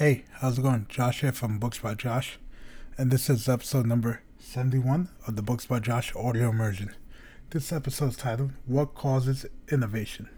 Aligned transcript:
Hey, 0.00 0.24
how's 0.36 0.58
it 0.58 0.62
going? 0.62 0.86
Josh 0.88 1.20
here 1.20 1.30
from 1.30 1.58
Books 1.58 1.80
by 1.80 1.92
Josh, 1.92 2.38
and 2.96 3.10
this 3.10 3.28
is 3.28 3.46
episode 3.50 3.84
number 3.84 4.22
71 4.38 5.10
of 5.26 5.36
the 5.36 5.42
Books 5.42 5.66
by 5.66 5.78
Josh 5.78 6.16
audio 6.16 6.48
immersion. 6.48 6.94
This 7.50 7.70
episode 7.70 8.08
is 8.12 8.16
titled 8.16 8.52
What 8.64 8.94
Causes 8.94 9.44
Innovation? 9.70 10.30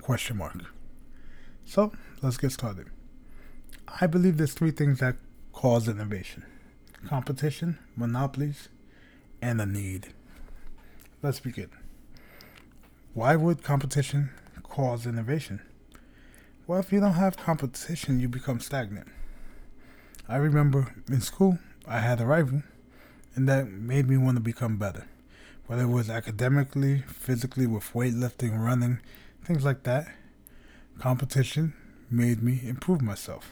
Question 0.00 0.36
mark. 0.36 0.54
So, 1.64 1.90
let's 2.22 2.36
get 2.36 2.52
started. 2.52 2.86
I 4.00 4.06
believe 4.06 4.36
there's 4.36 4.54
three 4.54 4.70
things 4.70 5.00
that 5.00 5.16
cause 5.52 5.88
innovation. 5.88 6.44
Competition, 7.04 7.80
monopolies, 7.96 8.68
and 9.42 9.60
a 9.60 9.66
need. 9.66 10.14
Let's 11.20 11.40
begin. 11.40 11.70
Why 13.12 13.34
would 13.34 13.64
competition 13.64 14.30
cause 14.62 15.04
innovation? 15.04 15.62
Well, 16.68 16.80
if 16.80 16.92
you 16.92 17.00
don't 17.00 17.14
have 17.14 17.38
competition, 17.38 18.20
you 18.20 18.28
become 18.28 18.60
stagnant. 18.60 19.08
I 20.28 20.36
remember 20.36 20.94
in 21.08 21.22
school, 21.22 21.58
I 21.86 22.00
had 22.00 22.20
a 22.20 22.26
rival, 22.26 22.62
and 23.34 23.48
that 23.48 23.70
made 23.70 24.06
me 24.06 24.18
want 24.18 24.36
to 24.36 24.42
become 24.42 24.76
better. 24.76 25.08
Whether 25.66 25.84
it 25.84 25.88
was 25.88 26.10
academically, 26.10 27.04
physically, 27.08 27.66
with 27.66 27.94
weightlifting, 27.94 28.62
running, 28.62 29.00
things 29.42 29.64
like 29.64 29.84
that, 29.84 30.08
competition 30.98 31.72
made 32.10 32.42
me 32.42 32.60
improve 32.62 33.00
myself. 33.00 33.50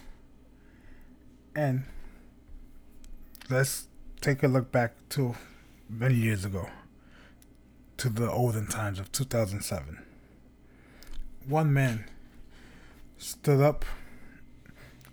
And 1.54 1.84
let's 3.48 3.88
take 4.20 4.42
a 4.42 4.48
look 4.48 4.70
back 4.70 4.92
to 5.10 5.36
many 5.88 6.16
years 6.16 6.44
ago, 6.44 6.68
to 7.96 8.10
the 8.10 8.30
olden 8.30 8.66
times 8.66 8.98
of 8.98 9.10
2007. 9.10 10.04
One 11.46 11.72
man 11.72 12.04
stood 13.18 13.60
up 13.60 13.84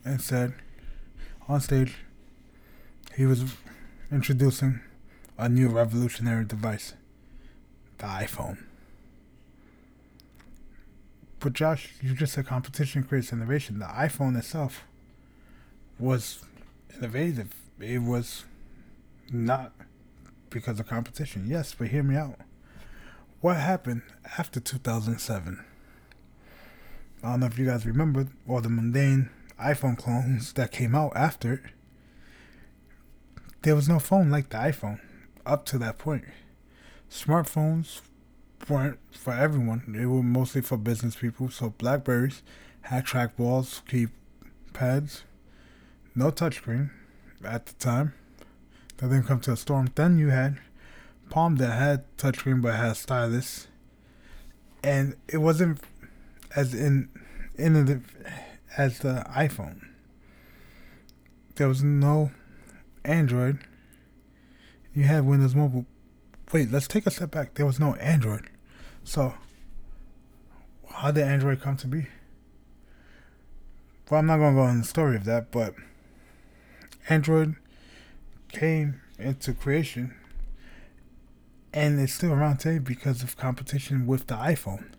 and 0.05 0.21
said 0.21 0.53
on 1.48 1.61
stage 1.61 1.95
he 3.16 3.25
was 3.25 3.44
introducing 4.11 4.80
a 5.38 5.50
new 5.50 5.69
revolutionary 5.69 6.45
device 6.45 6.94
the 7.97 8.05
iPhone. 8.05 8.58
But 11.39 11.53
Josh, 11.53 11.94
you 12.02 12.13
just 12.13 12.33
said 12.33 12.47
competition 12.47 13.03
creates 13.03 13.31
innovation. 13.33 13.80
The 13.80 13.86
iPhone 13.86 14.38
itself 14.38 14.85
was 16.00 16.44
innovative. 16.95 17.53
It 17.80 18.02
was 18.02 18.45
not 19.31 19.73
because 20.50 20.80
of 20.80 20.88
competition. 20.88 21.47
Yes, 21.47 21.75
but 21.78 21.88
hear 21.88 22.03
me 22.03 22.16
out. 22.16 22.39
What 23.41 23.58
happened 23.58 24.03
after 24.38 24.59
2007? 24.59 25.66
I 27.23 27.31
don't 27.31 27.39
know 27.39 27.45
if 27.45 27.57
you 27.57 27.66
guys 27.66 27.85
remember 27.85 28.27
all 28.49 28.59
the 28.59 28.67
mundane 28.67 29.29
iPhone 29.57 29.97
clones 29.97 30.52
that 30.53 30.73
came 30.73 30.93
out 30.93 31.13
after. 31.16 31.71
There 33.61 33.75
was 33.75 33.88
no 33.88 33.97
phone 33.99 34.29
like 34.29 34.49
the 34.49 34.57
iPhone 34.57 34.99
up 35.45 35.66
to 35.67 35.77
that 35.77 35.97
point. 35.97 36.25
Smartphones 37.09 38.01
weren't 38.67 38.99
for 39.11 39.31
everyone. 39.31 39.83
They 39.88 40.05
were 40.05 40.21
mostly 40.21 40.61
for 40.61 40.75
business 40.75 41.16
people. 41.16 41.49
So 41.49 41.69
Blackberries 41.69 42.44
had 42.81 43.05
trackballs, 43.05 43.81
keypads, 44.73 45.21
no 46.13 46.29
touchscreen 46.29 46.89
at 47.45 47.67
the 47.67 47.73
time. 47.75 48.13
That 48.97 49.09
didn't 49.09 49.27
come 49.27 49.39
to 49.41 49.53
a 49.53 49.57
storm. 49.57 49.91
Then 49.95 50.17
you 50.17 50.29
had 50.29 50.59
Palm 51.29 51.55
that 51.55 51.71
had 51.71 52.17
touchscreen 52.17 52.61
but 52.61 52.75
had 52.75 52.97
stylus, 52.97 53.67
and 54.83 55.16
it 55.29 55.38
wasn't 55.38 55.79
as 56.56 56.73
in 56.73 57.09
innovative 57.58 58.16
as 58.78 59.00
the 59.00 59.26
iPhone. 59.30 59.88
There 61.56 61.68
was 61.68 61.84
no 61.84 62.32
Android. 63.06 63.59
You 64.94 65.04
had 65.04 65.26
Windows 65.26 65.56
Mobile. 65.56 65.86
Wait, 66.52 66.72
let's 66.72 66.88
take 66.88 67.06
a 67.06 67.12
step 67.12 67.31
back. 67.31 67.56
There 67.56 67.66
was 67.66 67.80
no 67.80 67.96
Android. 67.96 68.50
So, 69.03 69.36
how 70.90 71.12
did 71.12 71.24
Android 71.24 71.62
come 71.62 71.78
to 71.78 71.88
be? 71.88 72.08
Well, 74.09 74.19
I'm 74.19 74.28
not 74.28 74.38
going 74.38 74.53
to 74.53 74.62
go 74.62 74.66
on 74.66 74.80
the 74.80 74.86
story 74.86 75.16
of 75.16 75.25
that, 75.25 75.52
but 75.52 75.74
Android 77.09 77.56
came 78.52 79.02
into 79.18 79.53
creation 79.53 80.13
and 81.74 82.00
it's 82.00 82.13
still 82.13 82.31
around 82.31 82.58
today 82.58 82.78
because 82.78 83.24
of 83.24 83.36
competition 83.36 84.06
with 84.06 84.28
the 84.28 84.36
iPhone. 84.36 84.92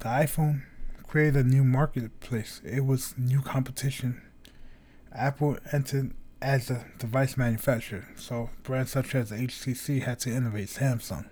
The 0.00 0.06
iPhone 0.06 0.62
created 1.06 1.36
a 1.36 1.48
new 1.48 1.64
marketplace. 1.64 2.60
It 2.64 2.84
was 2.84 3.14
new 3.16 3.40
competition. 3.40 4.22
Apple 5.12 5.58
entered 5.72 6.12
as 6.42 6.70
a 6.70 6.86
device 6.98 7.36
manufacturer, 7.36 8.06
so 8.16 8.50
brands 8.62 8.92
such 8.92 9.14
as 9.14 9.30
HTC 9.30 10.02
had 10.02 10.20
to 10.20 10.30
innovate. 10.30 10.68
Samsung. 10.68 11.28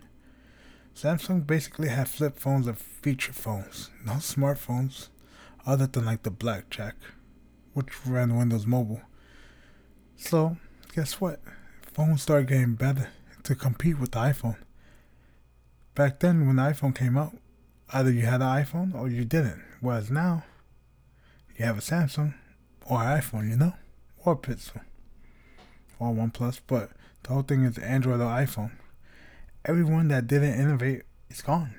Samsung 0.95 1.47
basically 1.47 1.89
had 1.89 2.09
flip 2.09 2.39
phones 2.39 2.67
and 2.67 2.79
feature 2.79 3.33
phones, 3.33 3.91
no 4.05 4.15
smartphones, 4.15 5.09
other 5.67 5.87
than 5.87 6.07
like 6.07 6.23
the 6.23 6.31
Blackjack, 6.31 6.95
which 7.73 8.07
ran 8.07 8.37
Windows 8.37 8.67
Mobile. 8.67 9.03
So, 10.17 10.57
guess 10.95 11.21
what? 11.21 11.41
Phones 11.93 12.23
started 12.23 12.49
getting 12.49 12.75
better 12.75 13.09
to 13.43 13.55
compete 13.55 13.99
with 13.99 14.13
the 14.13 14.21
iPhone. 14.21 14.57
Back 15.95 16.21
then, 16.21 16.47
when 16.47 16.57
the 16.57 16.63
iPhone 16.63 16.95
came 16.95 17.17
out, 17.17 17.37
either 17.93 18.11
you 18.11 18.27
had 18.27 18.41
an 18.41 18.65
iPhone 18.65 18.95
or 18.95 19.09
you 19.09 19.25
didn't. 19.25 19.63
Whereas 19.81 20.11
now, 20.11 20.45
you 21.57 21.65
have 21.65 21.79
a 21.79 21.83
Samsung 21.83 22.35
or 22.87 22.99
iPhone, 22.99 23.49
you 23.51 23.57
know, 23.57 23.75
or 24.25 24.35
a 24.35 24.37
Pixel 24.37 24.81
or 25.99 26.13
OnePlus. 26.13 26.61
But 26.67 26.91
the 27.23 27.31
whole 27.31 27.43
thing 27.43 27.65
is 27.65 27.79
Android 27.79 28.21
or 28.21 28.25
iPhone. 28.25 28.73
Everyone 29.65 30.09
that 30.09 30.27
didn't 30.27 30.59
innovate 30.59 31.03
is 31.31 31.43
gone. 31.43 31.75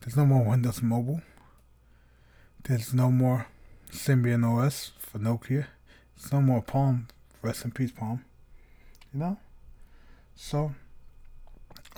There's 0.00 0.16
no 0.16 0.26
more 0.26 0.44
Windows 0.44 0.82
Mobile. 0.82 1.22
There's 2.64 2.94
no 2.94 3.10
more 3.10 3.46
Symbian 3.90 4.44
OS 4.44 4.92
for 4.98 5.18
Nokia. 5.18 5.66
There's 6.16 6.32
no 6.32 6.40
more 6.40 6.62
Palm. 6.62 7.08
Rest 7.42 7.64
in 7.64 7.72
peace, 7.72 7.92
Palm. 7.92 8.24
You 9.12 9.20
know? 9.20 9.38
So, 10.34 10.74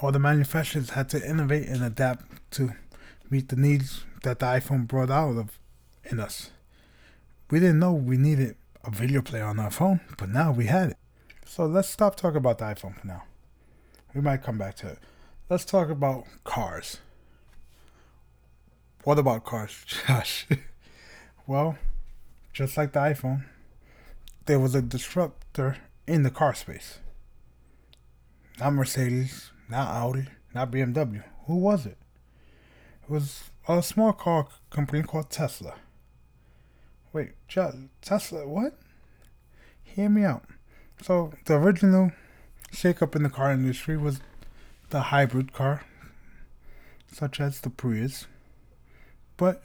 all 0.00 0.10
the 0.10 0.18
manufacturers 0.18 0.90
had 0.90 1.08
to 1.10 1.28
innovate 1.28 1.68
and 1.68 1.82
adapt 1.82 2.24
to 2.52 2.72
meet 3.30 3.48
the 3.48 3.56
needs 3.56 4.04
that 4.22 4.38
the 4.38 4.46
iPhone 4.46 4.86
brought 4.86 5.10
out 5.10 5.36
of 5.36 5.58
in 6.04 6.20
us. 6.20 6.50
We 7.50 7.60
didn't 7.60 7.78
know 7.78 7.92
we 7.92 8.16
needed 8.16 8.56
a 8.84 8.90
video 8.90 9.22
player 9.22 9.44
on 9.44 9.58
our 9.58 9.70
phone, 9.70 10.00
but 10.18 10.28
now 10.28 10.52
we 10.52 10.66
had 10.66 10.90
it. 10.90 10.96
So 11.46 11.66
let's 11.66 11.88
stop 11.88 12.16
talking 12.16 12.38
about 12.38 12.58
the 12.58 12.64
iPhone 12.64 12.98
for 12.98 13.06
now. 13.06 13.24
We 14.14 14.20
might 14.20 14.42
come 14.42 14.58
back 14.58 14.76
to 14.76 14.88
it. 14.88 14.98
Let's 15.48 15.64
talk 15.64 15.88
about 15.90 16.24
cars. 16.44 16.98
What 19.04 19.18
about 19.18 19.44
cars, 19.44 19.84
Josh? 20.06 20.46
well, 21.46 21.76
just 22.52 22.76
like 22.76 22.92
the 22.92 23.00
iPhone, 23.00 23.44
there 24.46 24.58
was 24.58 24.74
a 24.74 24.82
disruptor 24.82 25.76
in 26.06 26.22
the 26.22 26.30
car 26.30 26.54
space. 26.54 26.98
Not 28.58 28.72
Mercedes, 28.72 29.50
not 29.68 29.88
Audi, 29.88 30.26
not 30.54 30.70
BMW. 30.70 31.24
Who 31.46 31.56
was 31.56 31.86
it? 31.86 31.98
Was 33.08 33.44
a 33.68 33.82
small 33.82 34.12
car 34.12 34.48
company 34.70 35.02
called 35.02 35.30
Tesla. 35.30 35.74
Wait, 37.12 37.32
Tesla, 37.48 38.48
what? 38.48 38.78
Hear 39.82 40.08
me 40.08 40.24
out. 40.24 40.44
So, 41.02 41.32
the 41.44 41.54
original 41.54 42.12
shakeup 42.72 43.14
in 43.14 43.22
the 43.22 43.30
car 43.30 43.52
industry 43.52 43.96
was 43.96 44.20
the 44.90 45.00
hybrid 45.02 45.52
car, 45.52 45.84
such 47.12 47.40
as 47.40 47.60
the 47.60 47.70
Prius. 47.70 48.26
But 49.36 49.62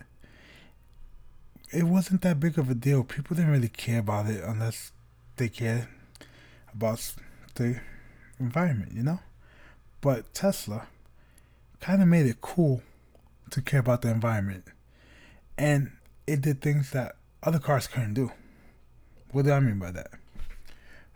it 1.72 1.84
wasn't 1.84 2.22
that 2.22 2.40
big 2.40 2.60
of 2.60 2.70
a 2.70 2.76
deal. 2.76 3.04
People 3.04 3.36
didn't 3.36 3.52
really 3.52 3.70
care 3.70 4.00
about 4.00 4.28
it 4.28 4.44
unless 4.44 4.92
they 5.38 5.50
cared 5.50 5.88
about 6.74 7.14
the 7.56 7.80
environment, 8.40 8.92
you 8.94 9.04
know? 9.04 9.20
But 10.02 10.34
Tesla 10.34 10.88
kind 11.80 12.02
of 12.02 12.08
made 12.08 12.26
it 12.26 12.42
cool 12.42 12.82
to 13.52 13.62
care 13.62 13.80
about 13.80 14.02
the 14.02 14.10
environment. 14.10 14.66
And 15.58 15.92
it 16.28 16.42
did 16.42 16.62
things 16.62 16.92
that 16.92 17.16
other 17.44 17.60
cars 17.60 17.88
couldn't 17.88 18.14
do. 18.14 18.32
What 19.32 19.46
do 19.46 19.52
I 19.52 19.60
mean 19.60 19.80
by 19.80 19.92
that? 19.92 20.12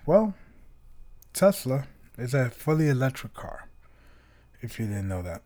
Well, 0.06 0.33
Tesla 1.33 1.88
is 2.18 2.33
a 2.33 2.50
fully 2.50 2.89
electric 2.89 3.33
car, 3.33 3.68
if 4.62 4.80
you 4.80 4.85
didn't 4.85 5.07
know 5.07 5.21
that. 5.21 5.41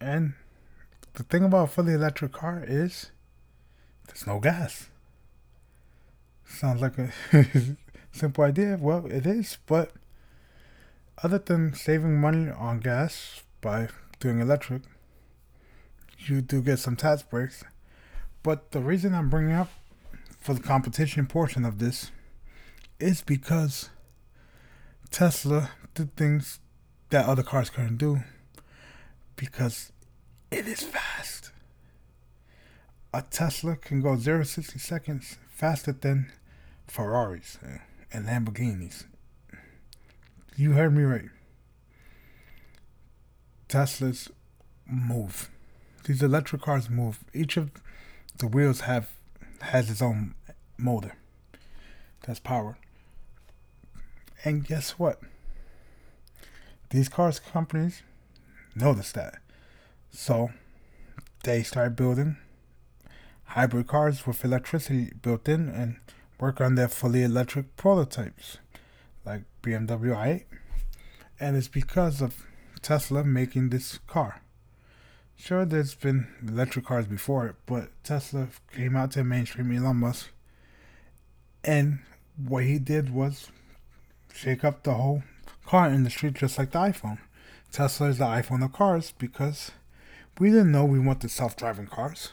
And 0.00 0.34
the 1.14 1.22
thing 1.24 1.44
about 1.44 1.64
a 1.64 1.72
fully 1.72 1.94
electric 1.94 2.32
car 2.32 2.64
is 2.66 3.10
there's 4.06 4.26
no 4.26 4.38
gas. 4.38 4.88
Sounds 6.44 6.80
like 6.80 6.98
a 6.98 7.12
simple 8.12 8.44
idea. 8.44 8.78
Well, 8.80 9.06
it 9.06 9.26
is, 9.26 9.58
but 9.66 9.92
other 11.22 11.38
than 11.38 11.74
saving 11.74 12.20
money 12.20 12.50
on 12.50 12.80
gas 12.80 13.42
by 13.60 13.88
doing 14.18 14.40
electric, 14.40 14.82
you 16.28 16.40
do 16.40 16.60
get 16.60 16.78
some 16.78 16.96
tax 16.96 17.22
breaks. 17.22 17.64
But 18.42 18.72
the 18.72 18.80
reason 18.80 19.14
I'm 19.14 19.28
bringing 19.28 19.52
up 19.52 19.70
for 20.38 20.54
the 20.54 20.62
competition 20.62 21.26
portion 21.26 21.64
of 21.64 21.78
this 21.78 22.10
is 22.98 23.22
because 23.22 23.90
Tesla 25.10 25.70
did 25.94 26.16
things 26.16 26.60
that 27.10 27.26
other 27.26 27.42
cars 27.42 27.70
couldn't 27.70 27.96
do 27.96 28.20
because 29.36 29.92
it 30.50 30.66
is 30.66 30.82
fast. 30.82 31.50
A 33.12 33.22
Tesla 33.22 33.76
can 33.76 34.00
go 34.00 34.16
0 34.16 34.44
60 34.44 34.78
seconds 34.78 35.36
faster 35.48 35.92
than 35.92 36.30
Ferraris 36.86 37.58
and 38.12 38.26
Lamborghinis. 38.26 39.04
You 40.56 40.72
heard 40.72 40.94
me 40.94 41.02
right. 41.02 41.30
Teslas 43.68 44.30
move. 44.86 45.48
These 46.10 46.24
electric 46.24 46.62
cars 46.62 46.90
move. 46.90 47.20
Each 47.32 47.56
of 47.56 47.70
the 48.38 48.48
wheels 48.48 48.80
have 48.80 49.10
has 49.60 49.88
its 49.88 50.02
own 50.02 50.34
motor 50.76 51.12
that's 52.26 52.40
powered. 52.40 52.74
And 54.44 54.66
guess 54.66 54.98
what? 54.98 55.20
These 56.88 57.08
cars 57.08 57.38
companies 57.38 58.02
noticed 58.74 59.14
that. 59.14 59.36
So 60.10 60.50
they 61.44 61.62
start 61.62 61.94
building 61.94 62.38
hybrid 63.44 63.86
cars 63.86 64.26
with 64.26 64.44
electricity 64.44 65.12
built 65.22 65.48
in 65.48 65.68
and 65.68 65.98
work 66.40 66.60
on 66.60 66.74
their 66.74 66.88
fully 66.88 67.22
electric 67.22 67.76
prototypes 67.76 68.58
like 69.24 69.42
BMW 69.62 70.16
i8. 70.16 70.44
And 71.38 71.56
it's 71.56 71.68
because 71.68 72.20
of 72.20 72.48
Tesla 72.82 73.22
making 73.22 73.68
this 73.68 73.98
car. 74.08 74.42
Sure, 75.42 75.64
there's 75.64 75.94
been 75.94 76.26
electric 76.46 76.84
cars 76.84 77.06
before 77.06 77.56
but 77.64 77.88
Tesla 78.04 78.48
came 78.74 78.94
out 78.94 79.12
to 79.12 79.24
mainstream 79.24 79.74
Elon 79.74 79.96
Musk, 79.96 80.28
and 81.64 82.00
what 82.36 82.64
he 82.64 82.78
did 82.78 83.08
was 83.08 83.50
shake 84.34 84.64
up 84.64 84.82
the 84.82 84.92
whole 84.92 85.22
car 85.64 85.88
industry 85.88 86.30
just 86.30 86.58
like 86.58 86.72
the 86.72 86.78
iPhone. 86.78 87.20
Tesla 87.72 88.08
is 88.08 88.18
the 88.18 88.26
iPhone 88.26 88.62
of 88.62 88.74
cars 88.74 89.14
because 89.16 89.70
we 90.38 90.50
didn't 90.50 90.72
know 90.72 90.84
we 90.84 90.98
wanted 91.00 91.30
self 91.30 91.56
driving 91.56 91.86
cars. 91.86 92.32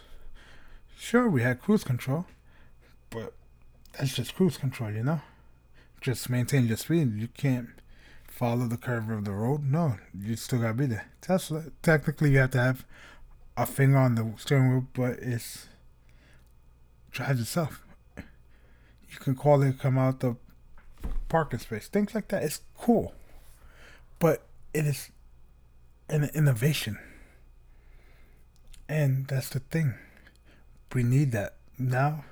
Sure, 1.00 1.30
we 1.30 1.42
had 1.42 1.62
cruise 1.62 1.86
control, 1.86 2.26
but 3.10 3.32
that's 3.98 4.16
just 4.16 4.36
cruise 4.36 4.58
control, 4.58 4.92
you 4.92 5.04
know? 5.04 5.22
Just 6.02 6.30
maintain 6.30 6.68
your 6.68 6.76
speed. 6.76 7.16
You 7.16 7.30
can't 7.30 7.70
follow 8.38 8.68
the 8.68 8.78
curve 8.78 9.10
of 9.10 9.26
the 9.26 9.32
road. 9.32 9.64
No, 9.64 9.98
you 10.16 10.36
still 10.36 10.60
gotta 10.60 10.76
be 10.76 10.86
there. 10.86 11.08
Tesla, 11.22 11.64
technically, 11.82 12.30
you 12.32 12.38
have 12.38 12.52
to 12.52 12.60
have 12.60 12.86
a 13.58 13.66
finger 13.66 13.98
on 13.98 14.14
the 14.14 14.32
steering 14.38 14.70
wheel, 14.70 14.88
but 14.94 15.18
it's 15.20 15.68
drives 17.10 17.42
itself. 17.42 17.84
You 18.16 19.18
can 19.20 19.36
call 19.36 19.64
it 19.64 19.80
come 19.80 19.98
out 19.98 20.20
the 20.20 20.36
parking 21.30 21.58
space, 21.60 21.88
things 21.88 22.14
like 22.14 22.28
that. 22.28 22.44
It's 22.44 22.62
cool, 22.78 23.16
but 24.20 24.44
it 24.72 24.86
is 24.86 25.10
an 26.08 26.30
innovation, 26.36 27.00
and 28.88 29.26
that's 29.26 29.50
the 29.50 29.62
thing. 29.62 29.96
We 30.94 31.02
need 31.02 31.32
that 31.32 31.56
now, 31.80 32.24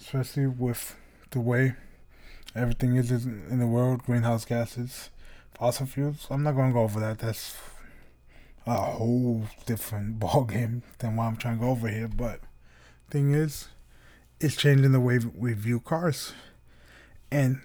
especially 0.00 0.48
with 0.48 0.96
the 1.30 1.38
way 1.38 1.74
everything 2.56 2.96
is 2.96 3.12
in 3.12 3.60
the 3.60 3.68
world, 3.68 4.02
greenhouse 4.02 4.44
gases 4.44 5.10
fossil 5.58 5.86
fuels. 5.86 6.26
I'm 6.30 6.42
not 6.42 6.54
gonna 6.54 6.72
go 6.72 6.82
over 6.82 7.00
that. 7.00 7.18
That's 7.18 7.56
a 8.66 8.74
whole 8.74 9.44
different 9.66 10.18
ball 10.20 10.44
game 10.44 10.82
than 10.98 11.16
what 11.16 11.24
I'm 11.24 11.36
trying 11.36 11.58
to 11.58 11.64
go 11.64 11.70
over 11.70 11.88
here. 11.88 12.08
But 12.08 12.40
thing 13.10 13.34
is, 13.34 13.68
it's 14.40 14.56
changing 14.56 14.92
the 14.92 15.00
way 15.00 15.18
we 15.34 15.52
view 15.54 15.80
cars, 15.80 16.32
and 17.30 17.60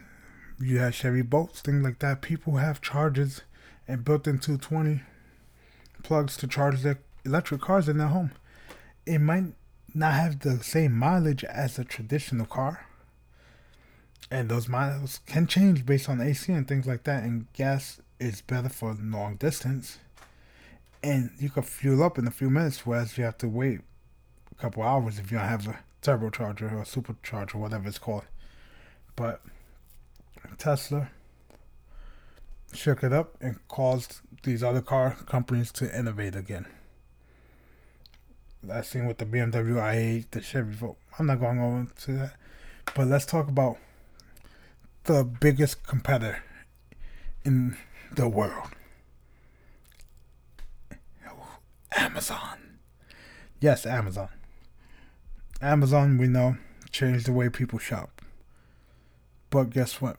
you 0.59 0.79
have 0.79 0.95
Chevy 0.95 1.21
Bolts, 1.21 1.61
things 1.61 1.83
like 1.83 1.99
that. 1.99 2.21
People 2.21 2.57
have 2.57 2.81
chargers 2.81 3.41
and 3.87 4.05
built-in 4.05 4.39
220 4.39 5.01
plugs 6.03 6.37
to 6.37 6.47
charge 6.47 6.81
their 6.81 6.99
electric 7.25 7.61
cars 7.61 7.87
in 7.87 7.97
their 7.97 8.07
home. 8.07 8.31
It 9.05 9.19
might 9.19 9.53
not 9.93 10.13
have 10.13 10.39
the 10.39 10.63
same 10.63 10.93
mileage 10.93 11.43
as 11.43 11.77
a 11.77 11.83
traditional 11.83 12.45
car 12.45 12.85
and 14.33 14.49
those 14.49 14.67
miles 14.67 15.19
can 15.27 15.45
change 15.45 15.85
based 15.85 16.09
on 16.09 16.19
AC 16.19 16.51
and 16.51 16.67
things 16.67 16.87
like 16.87 17.03
that. 17.03 17.23
And 17.23 17.45
gas 17.53 18.01
is 18.19 18.41
better 18.41 18.67
for 18.67 18.97
long 18.99 19.35
distance, 19.35 19.99
and 21.03 21.29
you 21.37 21.51
can 21.51 21.61
fuel 21.61 22.01
up 22.01 22.17
in 22.17 22.25
a 22.25 22.31
few 22.31 22.49
minutes, 22.49 22.83
whereas 22.83 23.15
you 23.15 23.25
have 23.25 23.37
to 23.37 23.47
wait 23.47 23.81
a 24.51 24.55
couple 24.55 24.81
hours 24.81 25.19
if 25.19 25.31
you 25.31 25.37
don't 25.37 25.47
have 25.47 25.67
a 25.67 25.79
turbocharger 26.01 26.71
or 26.71 26.79
a 26.79 26.83
supercharger, 26.83 27.55
whatever 27.55 27.87
it's 27.87 27.99
called. 27.99 28.23
But 29.15 29.39
Tesla 30.57 31.11
shook 32.73 33.03
it 33.03 33.13
up 33.13 33.35
and 33.39 33.59
caused 33.67 34.21
these 34.41 34.63
other 34.63 34.81
car 34.81 35.15
companies 35.27 35.71
to 35.73 35.95
innovate 35.95 36.35
again. 36.35 36.65
That's 38.63 38.89
seen 38.89 39.05
with 39.05 39.19
the 39.19 39.25
BMW 39.25 39.75
i8, 39.75 40.25
the 40.31 40.41
Chevy 40.41 40.73
Volt. 40.73 40.97
I'm 41.19 41.27
not 41.27 41.39
going 41.39 41.59
over 41.59 41.87
to 42.05 42.11
that, 42.13 42.33
but 42.95 43.05
let's 43.05 43.27
talk 43.27 43.47
about 43.47 43.77
the 45.05 45.23
biggest 45.23 45.85
competitor 45.85 46.43
in 47.43 47.77
the 48.13 48.27
world. 48.27 48.69
Amazon. 51.95 52.79
Yes, 53.59 53.85
Amazon. 53.85 54.29
Amazon, 55.61 56.17
we 56.17 56.27
know, 56.27 56.57
changed 56.91 57.27
the 57.27 57.33
way 57.33 57.49
people 57.49 57.79
shop. 57.79 58.21
But 59.49 59.69
guess 59.69 60.01
what? 60.01 60.17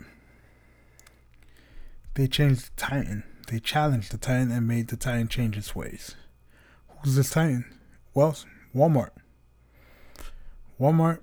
They 2.14 2.28
changed 2.28 2.66
the 2.66 2.70
Titan. 2.76 3.24
They 3.48 3.58
challenged 3.58 4.12
the 4.12 4.18
Titan 4.18 4.50
and 4.50 4.68
made 4.68 4.88
the 4.88 4.96
Titan 4.96 5.28
change 5.28 5.56
its 5.56 5.74
ways. 5.74 6.14
Who's 7.02 7.16
the 7.16 7.24
Titan? 7.24 7.64
Well, 8.14 8.36
Walmart. 8.74 9.10
Walmart 10.80 11.20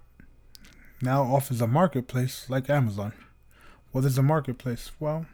now 1.01 1.23
offers 1.23 1.61
a 1.61 1.67
marketplace 1.67 2.49
like 2.49 2.69
Amazon. 2.69 3.13
What 3.91 4.05
is 4.05 4.17
a 4.17 4.23
marketplace? 4.23 4.91
Well, 4.99 5.25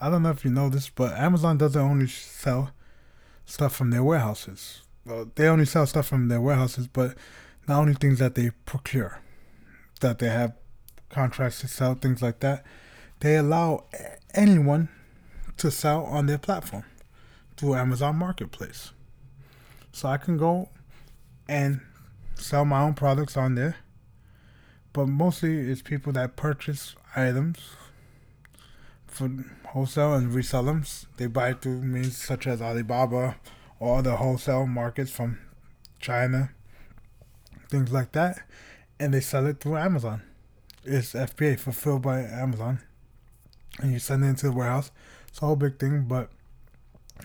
I 0.00 0.10
don't 0.10 0.22
know 0.22 0.30
if 0.30 0.44
you 0.44 0.50
know 0.50 0.68
this, 0.68 0.88
but 0.88 1.16
Amazon 1.16 1.58
doesn't 1.58 1.80
only 1.80 2.06
sell 2.06 2.70
stuff 3.44 3.74
from 3.74 3.90
their 3.90 4.04
warehouses. 4.04 4.82
Well, 5.04 5.30
they 5.34 5.48
only 5.48 5.64
sell 5.64 5.86
stuff 5.86 6.06
from 6.06 6.28
their 6.28 6.40
warehouses, 6.40 6.86
but 6.86 7.16
not 7.66 7.80
only 7.80 7.94
things 7.94 8.18
that 8.18 8.34
they 8.34 8.50
procure, 8.64 9.20
that 10.00 10.18
they 10.18 10.28
have 10.28 10.52
contracts 11.08 11.60
to 11.60 11.68
sell, 11.68 11.94
things 11.94 12.22
like 12.22 12.40
that. 12.40 12.64
They 13.20 13.36
allow 13.36 13.86
anyone 14.34 14.88
to 15.56 15.70
sell 15.70 16.04
on 16.04 16.26
their 16.26 16.38
platform 16.38 16.84
through 17.56 17.74
Amazon 17.74 18.16
Marketplace. 18.16 18.92
So 19.92 20.08
I 20.08 20.16
can 20.16 20.36
go 20.36 20.68
and 21.48 21.80
sell 22.36 22.64
my 22.64 22.82
own 22.82 22.94
products 22.94 23.36
on 23.36 23.56
there, 23.56 23.76
but 24.92 25.06
mostly 25.08 25.58
it's 25.58 25.82
people 25.82 26.12
that 26.12 26.36
purchase 26.36 26.94
items 27.16 27.58
for 29.06 29.30
wholesale 29.66 30.14
and 30.14 30.32
resell 30.32 30.64
them. 30.64 30.84
They 31.16 31.26
buy 31.26 31.52
through 31.52 31.82
means 31.82 32.16
such 32.16 32.46
as 32.46 32.62
Alibaba 32.62 33.36
or 33.78 33.98
other 33.98 34.16
wholesale 34.16 34.66
markets 34.66 35.10
from 35.10 35.38
China, 36.00 36.50
things 37.68 37.92
like 37.92 38.12
that, 38.12 38.42
and 38.98 39.12
they 39.12 39.20
sell 39.20 39.46
it 39.46 39.60
through 39.60 39.76
Amazon. 39.76 40.22
It's 40.84 41.12
FBA 41.12 41.58
fulfilled 41.58 42.02
by 42.02 42.20
Amazon, 42.20 42.80
and 43.78 43.92
you 43.92 43.98
send 43.98 44.24
it 44.24 44.28
into 44.28 44.46
the 44.46 44.52
warehouse. 44.52 44.90
It's 45.28 45.42
a 45.42 45.46
whole 45.46 45.56
big 45.56 45.78
thing, 45.78 46.04
but 46.08 46.30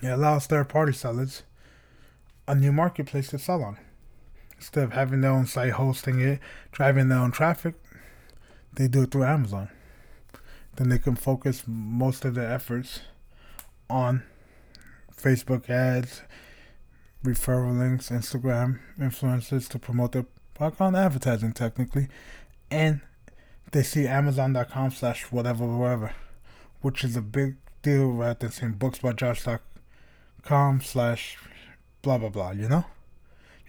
it 0.02 0.08
allows 0.08 0.46
third 0.46 0.70
party 0.70 0.94
sellers 0.94 1.44
a 2.48 2.56
new 2.56 2.72
marketplace 2.72 3.30
to 3.30 3.40
sell 3.40 3.64
on. 3.64 3.78
Instead 4.58 4.84
of 4.84 4.94
having 4.94 5.22
their 5.22 5.32
own 5.32 5.46
site 5.46 5.74
hosting 5.74 6.20
it, 6.20 6.40
driving 6.72 7.10
their 7.10 7.20
own 7.20 7.32
traffic, 7.32 7.76
they 8.74 8.88
do 8.88 9.04
it 9.04 9.12
through 9.12 9.24
Amazon 9.24 9.70
then 10.78 10.90
they 10.90 11.00
can 11.00 11.16
focus 11.16 11.64
most 11.68 12.26
of 12.26 12.36
their 12.36 12.52
efforts 12.52 13.02
on 13.90 14.24
Facebook 15.16 15.70
ads, 15.70 16.22
referral 17.24 17.78
links, 17.78 18.10
Instagram 18.10 18.80
influencers 19.00 19.68
to 19.70 19.80
promote 19.80 20.12
their 20.12 20.26
product 20.54 20.82
on 20.82 20.96
advertising 20.96 21.54
technically, 21.54 22.08
and 22.70 23.02
they 23.72 23.84
see 23.84 24.08
Amazon.com 24.08 24.92
slash 24.92 25.24
whatever 25.32 25.66
whatever, 25.66 26.14
which 26.82 27.04
is 27.04 27.16
a 27.16 27.22
big 27.22 27.56
deal 27.82 28.08
rather 28.12 28.40
than 28.40 28.52
seeing 28.52 28.72
books 28.74 29.00
by 29.00 29.12
booksbyjosh.com 29.14 30.82
slash 30.82 31.38
blah 32.02 32.18
blah 32.18 32.30
blah. 32.30 32.52
You 32.52 32.70
know, 32.70 32.86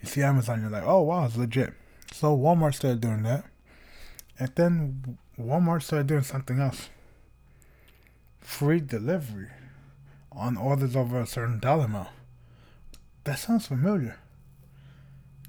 you 0.01 0.09
see 0.09 0.23
Amazon, 0.23 0.61
you're 0.61 0.71
like, 0.71 0.85
oh 0.87 1.03
wow, 1.03 1.27
it's 1.27 1.37
legit. 1.37 1.73
So 2.13 2.37
Walmart 2.37 2.75
started 2.75 3.01
doing 3.01 3.23
that, 3.25 3.45
and 4.39 4.53
then 4.55 5.19
Walmart 5.39 5.83
started 5.83 6.07
doing 6.07 6.23
something 6.23 6.61
else 6.61 6.89
free 8.47 8.81
delivery 8.81 9.49
on 10.31 10.57
orders 10.57 10.95
over 10.95 11.21
a 11.21 11.27
certain 11.27 11.59
dollar 11.59 11.87
amount. 11.87 12.09
That 13.25 13.41
sounds 13.41 13.67
familiar, 13.67 14.19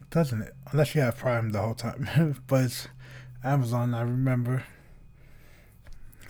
doesn't 0.10 0.42
it? 0.42 0.56
Unless 0.72 0.96
you 0.96 1.02
have 1.02 1.16
Prime 1.16 1.52
the 1.52 1.62
whole 1.62 1.76
time. 1.76 2.42
but 2.48 2.64
it's 2.66 2.88
Amazon, 3.44 3.94
I 3.94 4.02
remember 4.02 4.64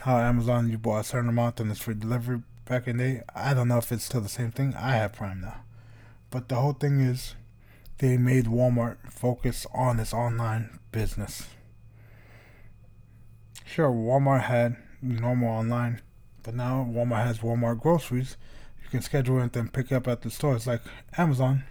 how 0.01 0.17
Amazon 0.17 0.69
you 0.69 0.77
bought 0.77 0.99
a 0.99 1.03
certain 1.05 1.29
amount 1.29 1.61
and 1.61 1.71
it's 1.71 1.79
free 1.79 1.95
delivery 1.95 2.43
back 2.65 2.85
in 2.85 2.97
the 2.97 3.03
day. 3.03 3.21
I 3.33 3.53
don't 3.53 3.69
know 3.69 3.77
if 3.77 3.91
it's 3.91 4.03
still 4.03 4.21
the 4.21 4.29
same 4.29 4.51
thing. 4.51 4.75
I 4.75 4.91
have 4.91 5.13
Prime 5.13 5.41
now. 5.41 5.61
But 6.29 6.49
the 6.49 6.55
whole 6.55 6.73
thing 6.73 6.99
is 6.99 7.33
they 7.99 8.17
made 8.17 8.45
Walmart 8.45 8.97
focus 9.09 9.65
on 9.73 10.01
its 10.01 10.13
online 10.13 10.79
business. 10.91 11.47
Sure, 13.65 13.89
Walmart 13.89 14.43
had 14.43 14.75
normal 15.01 15.49
online, 15.49 16.01
but 16.47 16.55
now 16.55 16.87
Walmart 16.89 17.25
has 17.25 17.39
Walmart 17.39 17.81
groceries. 17.81 18.37
You 18.81 18.87
can 18.89 19.01
schedule 19.01 19.41
it 19.41 19.53
and 19.57 19.73
pick 19.73 19.91
up 19.91 20.07
at 20.07 20.21
the 20.21 20.29
stores 20.29 20.65
like 20.65 20.79
Amazon, 21.17 21.65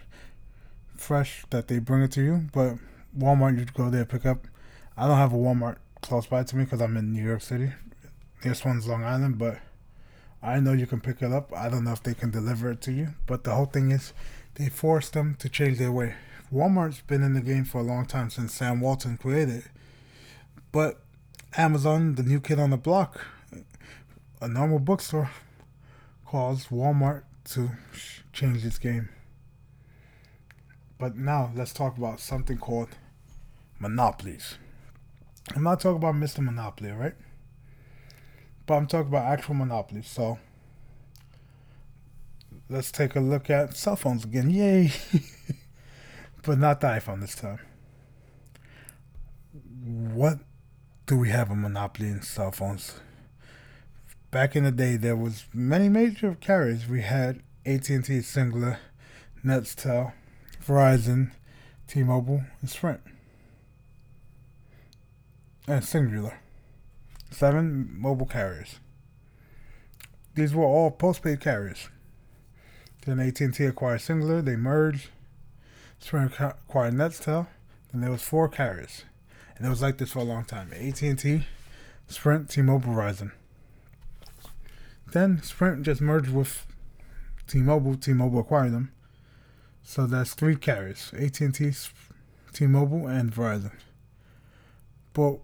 fresh 0.95 1.43
that 1.49 1.67
they 1.67 1.79
bring 1.79 2.03
it 2.03 2.11
to 2.11 2.21
you. 2.21 2.47
But 2.53 2.75
Walmart, 3.17 3.57
you 3.57 3.65
go 3.65 3.89
there 3.89 4.05
pick 4.05 4.23
up. 4.23 4.45
I 4.95 5.07
don't 5.07 5.17
have 5.17 5.33
a 5.33 5.35
Walmart 5.35 5.77
close 6.03 6.27
by 6.27 6.43
to 6.43 6.55
me 6.55 6.65
because 6.65 6.79
I'm 6.79 6.95
in 6.95 7.11
New 7.11 7.23
York 7.23 7.41
City. 7.41 7.71
This 8.43 8.63
one's 8.63 8.85
Long 8.85 9.03
Island, 9.03 9.39
but 9.39 9.57
I 10.43 10.59
know 10.59 10.73
you 10.73 10.85
can 10.85 11.01
pick 11.01 11.23
it 11.23 11.33
up. 11.33 11.51
I 11.55 11.69
don't 11.69 11.83
know 11.83 11.93
if 11.93 12.03
they 12.03 12.13
can 12.13 12.29
deliver 12.29 12.69
it 12.69 12.81
to 12.81 12.91
you, 12.91 13.15
but 13.25 13.45
the 13.45 13.55
whole 13.55 13.65
thing 13.65 13.89
is 13.89 14.13
they 14.53 14.69
forced 14.69 15.13
them 15.13 15.37
to 15.39 15.49
change 15.49 15.79
their 15.79 15.91
way. 15.91 16.13
Walmart's 16.53 17.01
been 17.01 17.23
in 17.23 17.33
the 17.33 17.41
game 17.41 17.65
for 17.65 17.79
a 17.79 17.83
long 17.83 18.05
time 18.05 18.29
since 18.29 18.53
Sam 18.53 18.79
Walton 18.79 19.17
created 19.17 19.55
it. 19.55 19.71
But 20.71 21.01
Amazon, 21.57 22.13
the 22.13 22.21
new 22.21 22.39
kid 22.39 22.59
on 22.59 22.69
the 22.69 22.77
block, 22.77 23.21
a 24.41 24.47
normal 24.47 24.79
bookstore, 24.79 25.29
calls 26.25 26.67
Walmart 26.67 27.23
to 27.45 27.71
change 28.33 28.65
its 28.65 28.77
game. 28.77 29.09
But 30.99 31.15
now 31.15 31.51
let's 31.55 31.73
talk 31.73 31.97
about 31.97 32.19
something 32.19 32.57
called 32.57 32.89
monopolies. 33.79 34.57
I'm 35.55 35.63
not 35.63 35.79
talking 35.79 35.97
about 35.97 36.15
Mr. 36.15 36.43
Monopoly, 36.43 36.91
right? 36.91 37.15
But 38.65 38.75
I'm 38.75 38.87
talking 38.87 39.07
about 39.07 39.25
actual 39.25 39.55
monopolies. 39.55 40.07
So 40.07 40.39
let's 42.69 42.91
take 42.91 43.15
a 43.15 43.19
look 43.19 43.49
at 43.49 43.77
cell 43.77 43.95
phones 43.95 44.25
again. 44.25 44.49
Yay! 44.49 44.91
but 46.43 46.57
not 46.57 46.81
the 46.81 46.87
iPhone 46.87 47.21
this 47.21 47.35
time. 47.35 47.59
What 49.83 50.39
do 51.05 51.17
we 51.17 51.29
have 51.29 51.49
a 51.49 51.55
monopoly 51.55 52.09
in 52.09 52.21
cell 52.21 52.51
phones? 52.51 52.99
Back 54.29 54.55
in 54.55 54.65
the 54.65 54.71
day, 54.71 54.97
there 54.97 55.15
was 55.15 55.45
many 55.53 55.87
major 55.87 56.35
carriers. 56.41 56.87
We 56.87 57.01
had 57.01 57.41
AT&T, 57.65 57.97
Cingular, 57.99 58.77
Nextel, 59.43 60.11
Verizon, 60.65 61.31
T-Mobile, 61.87 62.43
and 62.59 62.69
Sprint, 62.69 62.99
and 65.65 65.81
Cingular. 65.81 66.35
Seven 67.31 67.89
mobile 67.97 68.25
carriers. 68.25 68.79
These 70.35 70.53
were 70.53 70.65
all 70.65 70.91
postpaid 70.91 71.39
carriers. 71.39 71.89
Then 73.05 73.19
AT&T 73.19 73.63
acquired 73.63 74.01
Cingular. 74.01 74.43
They 74.43 74.55
merged. 74.57 75.09
Sprint 75.99 76.33
acquired 76.39 76.93
Nextel. 76.93 77.47
Then 77.91 78.01
there 78.01 78.11
was 78.11 78.21
four 78.21 78.49
carriers, 78.49 79.05
and 79.55 79.65
it 79.65 79.69
was 79.69 79.81
like 79.81 79.97
this 79.97 80.11
for 80.11 80.19
a 80.19 80.23
long 80.23 80.43
time. 80.43 80.71
AT&T, 80.73 81.45
Sprint, 82.07 82.49
T-Mobile, 82.49 82.91
Verizon. 82.91 83.31
Then 85.11 85.41
Sprint 85.41 85.83
just 85.83 86.01
merged 86.01 86.29
with 86.29 86.65
T-Mobile. 87.47 87.95
T-Mobile 87.95 88.39
acquired 88.39 88.73
them. 88.73 88.91
So 89.83 90.05
that's 90.05 90.33
three 90.33 90.55
carriers: 90.55 91.13
AT&T, 91.17 91.71
T-Mobile, 92.53 93.07
and 93.07 93.33
Verizon. 93.33 93.71
But 95.13 95.39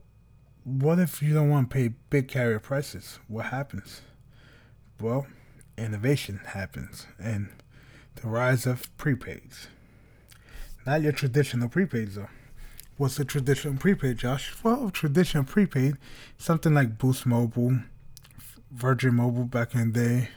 what 0.64 1.00
if 1.00 1.22
you 1.22 1.34
don't 1.34 1.50
want 1.50 1.70
to 1.70 1.74
pay 1.74 1.94
big 2.10 2.28
carrier 2.28 2.60
prices? 2.60 3.20
What 3.28 3.48
happens? 3.48 4.02
Well, 5.00 5.28
innovation 5.78 6.42
happens 6.46 7.08
and 7.20 7.50
the 8.16 8.28
rise 8.28 8.66
of 8.66 8.96
prepaids. 8.98 9.68
Not 10.86 11.02
your 11.02 11.12
traditional 11.12 11.70
prepaids 11.70 12.16
though. 12.16 12.30
What's 12.96 13.20
a 13.20 13.26
traditional 13.26 13.76
prepaid, 13.76 14.18
Josh? 14.18 14.54
Well, 14.64 14.92
traditional 14.92 15.44
prepaid, 15.44 15.98
something 16.38 16.76
like 16.76 17.00
Boost 17.00 17.26
Mobile, 17.26 17.80
Virgin 18.74 19.14
Mobile 19.14 19.44
back 19.44 19.76
in 19.76 19.92
the 19.92 20.00
day, 20.00 20.30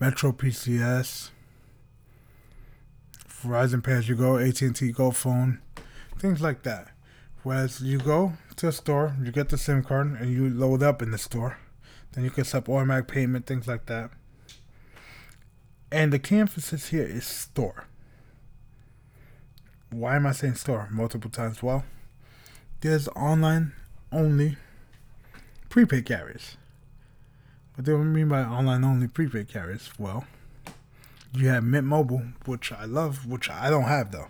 Metro 0.00 0.32
PCS, 0.32 1.30
Verizon 3.28 3.84
Pay 3.84 3.92
As 3.92 4.08
You 4.08 4.16
Go, 4.16 4.36
AT&T 4.36 4.90
Go 4.90 5.12
Phone, 5.12 5.60
things 6.18 6.40
like 6.40 6.64
that. 6.64 6.88
Whereas 7.44 7.80
you 7.80 7.98
go 7.98 8.32
to 8.56 8.66
a 8.66 8.72
store, 8.72 9.14
you 9.22 9.30
get 9.30 9.48
the 9.48 9.56
SIM 9.56 9.84
card, 9.84 10.08
and 10.20 10.32
you 10.32 10.50
load 10.50 10.82
up 10.82 11.02
in 11.02 11.12
the 11.12 11.18
store. 11.18 11.58
Then 12.12 12.24
you 12.24 12.30
can 12.30 12.44
set 12.44 12.58
up 12.58 12.68
automatic 12.68 13.06
payment, 13.06 13.46
things 13.46 13.68
like 13.68 13.86
that. 13.86 14.10
And 15.92 16.12
the 16.12 16.18
key 16.18 16.38
emphasis 16.38 16.88
here 16.88 17.06
is 17.06 17.24
store. 17.24 17.86
Why 19.90 20.16
am 20.16 20.26
I 20.26 20.32
saying 20.32 20.56
store 20.56 20.88
multiple 20.90 21.30
times? 21.30 21.62
Well, 21.62 21.84
there's 22.80 23.06
online 23.08 23.72
only 24.10 24.56
prepaid 25.68 26.06
carriers. 26.06 26.56
What 27.74 27.86
do 27.86 27.98
I 27.98 28.04
mean 28.04 28.28
by 28.28 28.42
online 28.42 28.84
only 28.84 29.08
prepaid 29.08 29.48
carriers? 29.48 29.90
Well, 29.98 30.26
you 31.32 31.48
have 31.48 31.64
Mint 31.64 31.86
Mobile, 31.86 32.22
which 32.44 32.70
I 32.70 32.84
love, 32.84 33.26
which 33.26 33.48
I 33.48 33.70
don't 33.70 33.84
have 33.84 34.12
though. 34.12 34.28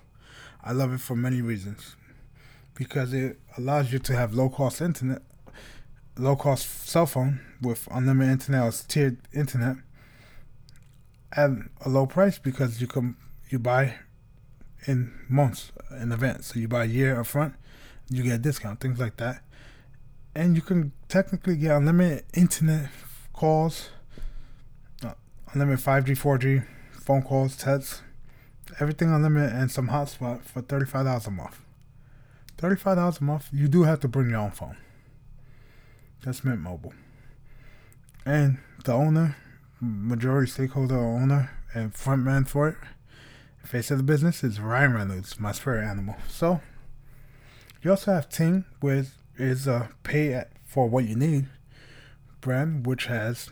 I 0.62 0.70
love 0.70 0.92
it 0.92 1.00
for 1.00 1.16
many 1.16 1.42
reasons 1.42 1.96
because 2.74 3.12
it 3.12 3.40
allows 3.58 3.92
you 3.92 3.98
to 3.98 4.14
have 4.14 4.32
low 4.32 4.48
cost 4.48 4.80
internet, 4.80 5.22
low 6.16 6.36
cost 6.36 6.88
cell 6.88 7.06
phone 7.06 7.40
with 7.60 7.88
unlimited 7.90 8.30
internet 8.30 8.62
or 8.62 8.86
tiered 8.86 9.18
internet 9.32 9.76
at 11.32 11.50
a 11.84 11.88
low 11.88 12.06
price 12.06 12.38
because 12.38 12.80
you 12.80 12.86
can 12.86 13.16
you 13.50 13.58
buy 13.58 13.96
in 14.86 15.12
months 15.28 15.72
in 16.00 16.12
advance. 16.12 16.46
So 16.54 16.60
you 16.60 16.68
buy 16.68 16.84
a 16.84 16.86
year 16.86 17.18
up 17.18 17.26
front, 17.26 17.54
you 18.08 18.22
get 18.22 18.34
a 18.34 18.38
discount, 18.38 18.78
things 18.78 19.00
like 19.00 19.16
that. 19.16 19.42
And 20.32 20.54
you 20.54 20.62
can 20.62 20.92
technically 21.08 21.56
get 21.56 21.76
unlimited 21.76 22.24
internet 22.34 22.88
calls, 23.42 23.88
uh, 25.04 25.14
unlimited 25.52 25.84
5G, 25.84 26.16
4G 26.16 26.64
phone 26.92 27.22
calls, 27.22 27.56
texts, 27.56 28.00
everything 28.78 29.12
unlimited, 29.12 29.52
and 29.52 29.68
some 29.68 29.88
hotspot 29.88 30.42
for 30.42 30.62
$35 30.62 31.26
a 31.26 31.30
month. 31.32 31.60
$35 32.58 33.20
a 33.20 33.24
month, 33.24 33.48
you 33.52 33.66
do 33.66 33.82
have 33.82 33.98
to 33.98 34.06
bring 34.06 34.30
your 34.30 34.38
own 34.38 34.52
phone. 34.52 34.76
That's 36.24 36.44
Mint 36.44 36.60
Mobile. 36.60 36.94
And 38.24 38.58
the 38.84 38.92
owner, 38.92 39.36
majority 39.80 40.48
stakeholder 40.48 40.96
owner, 40.96 41.50
and 41.74 41.92
front 41.92 42.22
man 42.22 42.44
for 42.44 42.68
it, 42.68 42.76
face 43.64 43.90
of 43.90 43.96
the 43.96 44.04
business 44.04 44.44
is 44.44 44.60
Ryan 44.60 44.94
Reynolds, 44.94 45.40
my 45.40 45.50
spirit 45.50 45.84
animal. 45.84 46.14
So, 46.28 46.60
you 47.82 47.90
also 47.90 48.12
have 48.12 48.28
Ting, 48.28 48.66
which 48.78 49.06
is 49.36 49.66
a 49.66 49.88
pay 50.04 50.44
for 50.64 50.88
what 50.88 51.06
you 51.06 51.16
need 51.16 51.48
brand, 52.42 52.86
which 52.86 53.06
has 53.06 53.48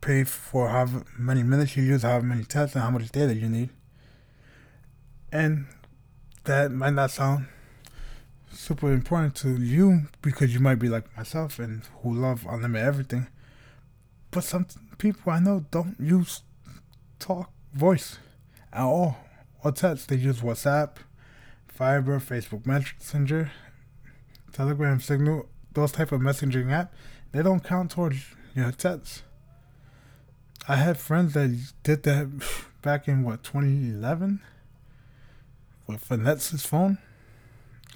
pay 0.00 0.22
for 0.22 0.68
how 0.68 1.04
many 1.18 1.42
minutes 1.42 1.76
you 1.76 1.82
use, 1.82 2.02
how 2.02 2.20
many 2.20 2.44
tests, 2.44 2.76
and 2.76 2.84
how 2.84 2.90
much 2.90 3.10
data 3.10 3.34
you 3.34 3.48
need. 3.48 3.70
And 5.32 5.66
that 6.44 6.70
might 6.70 6.94
not 6.94 7.10
sound 7.10 7.46
super 8.52 8.92
important 8.92 9.34
to 9.36 9.56
you 9.56 10.02
because 10.20 10.52
you 10.52 10.60
might 10.60 10.78
be 10.78 10.88
like 10.88 11.16
myself 11.16 11.58
and 11.58 11.82
who 12.02 12.12
love 12.12 12.46
unlimited 12.48 12.86
everything. 12.86 13.26
But 14.30 14.44
some 14.44 14.66
people 14.98 15.32
I 15.32 15.40
know 15.40 15.64
don't 15.70 15.96
use 15.98 16.42
talk 17.18 17.50
voice 17.72 18.18
at 18.72 18.82
all 18.82 19.16
or 19.64 19.72
text. 19.72 20.08
They 20.08 20.16
use 20.16 20.40
WhatsApp, 20.40 20.96
Viber, 21.78 22.20
Facebook 22.20 22.66
Messenger, 22.66 23.50
Telegram, 24.52 25.00
Signal, 25.00 25.48
those 25.72 25.92
type 25.92 26.12
of 26.12 26.20
messaging 26.20 26.70
app. 26.70 26.92
They 27.32 27.42
don't 27.42 27.64
count 27.64 27.90
towards 27.90 28.24
your 28.54 28.70
text. 28.72 29.22
I 30.68 30.76
had 30.76 30.98
friends 30.98 31.34
that 31.34 31.72
did 31.82 32.02
that 32.04 32.28
back 32.82 33.08
in 33.08 33.24
what 33.24 33.42
2011 33.42 34.40
with 35.86 36.04
Vanessa's 36.04 36.64
phone, 36.66 36.98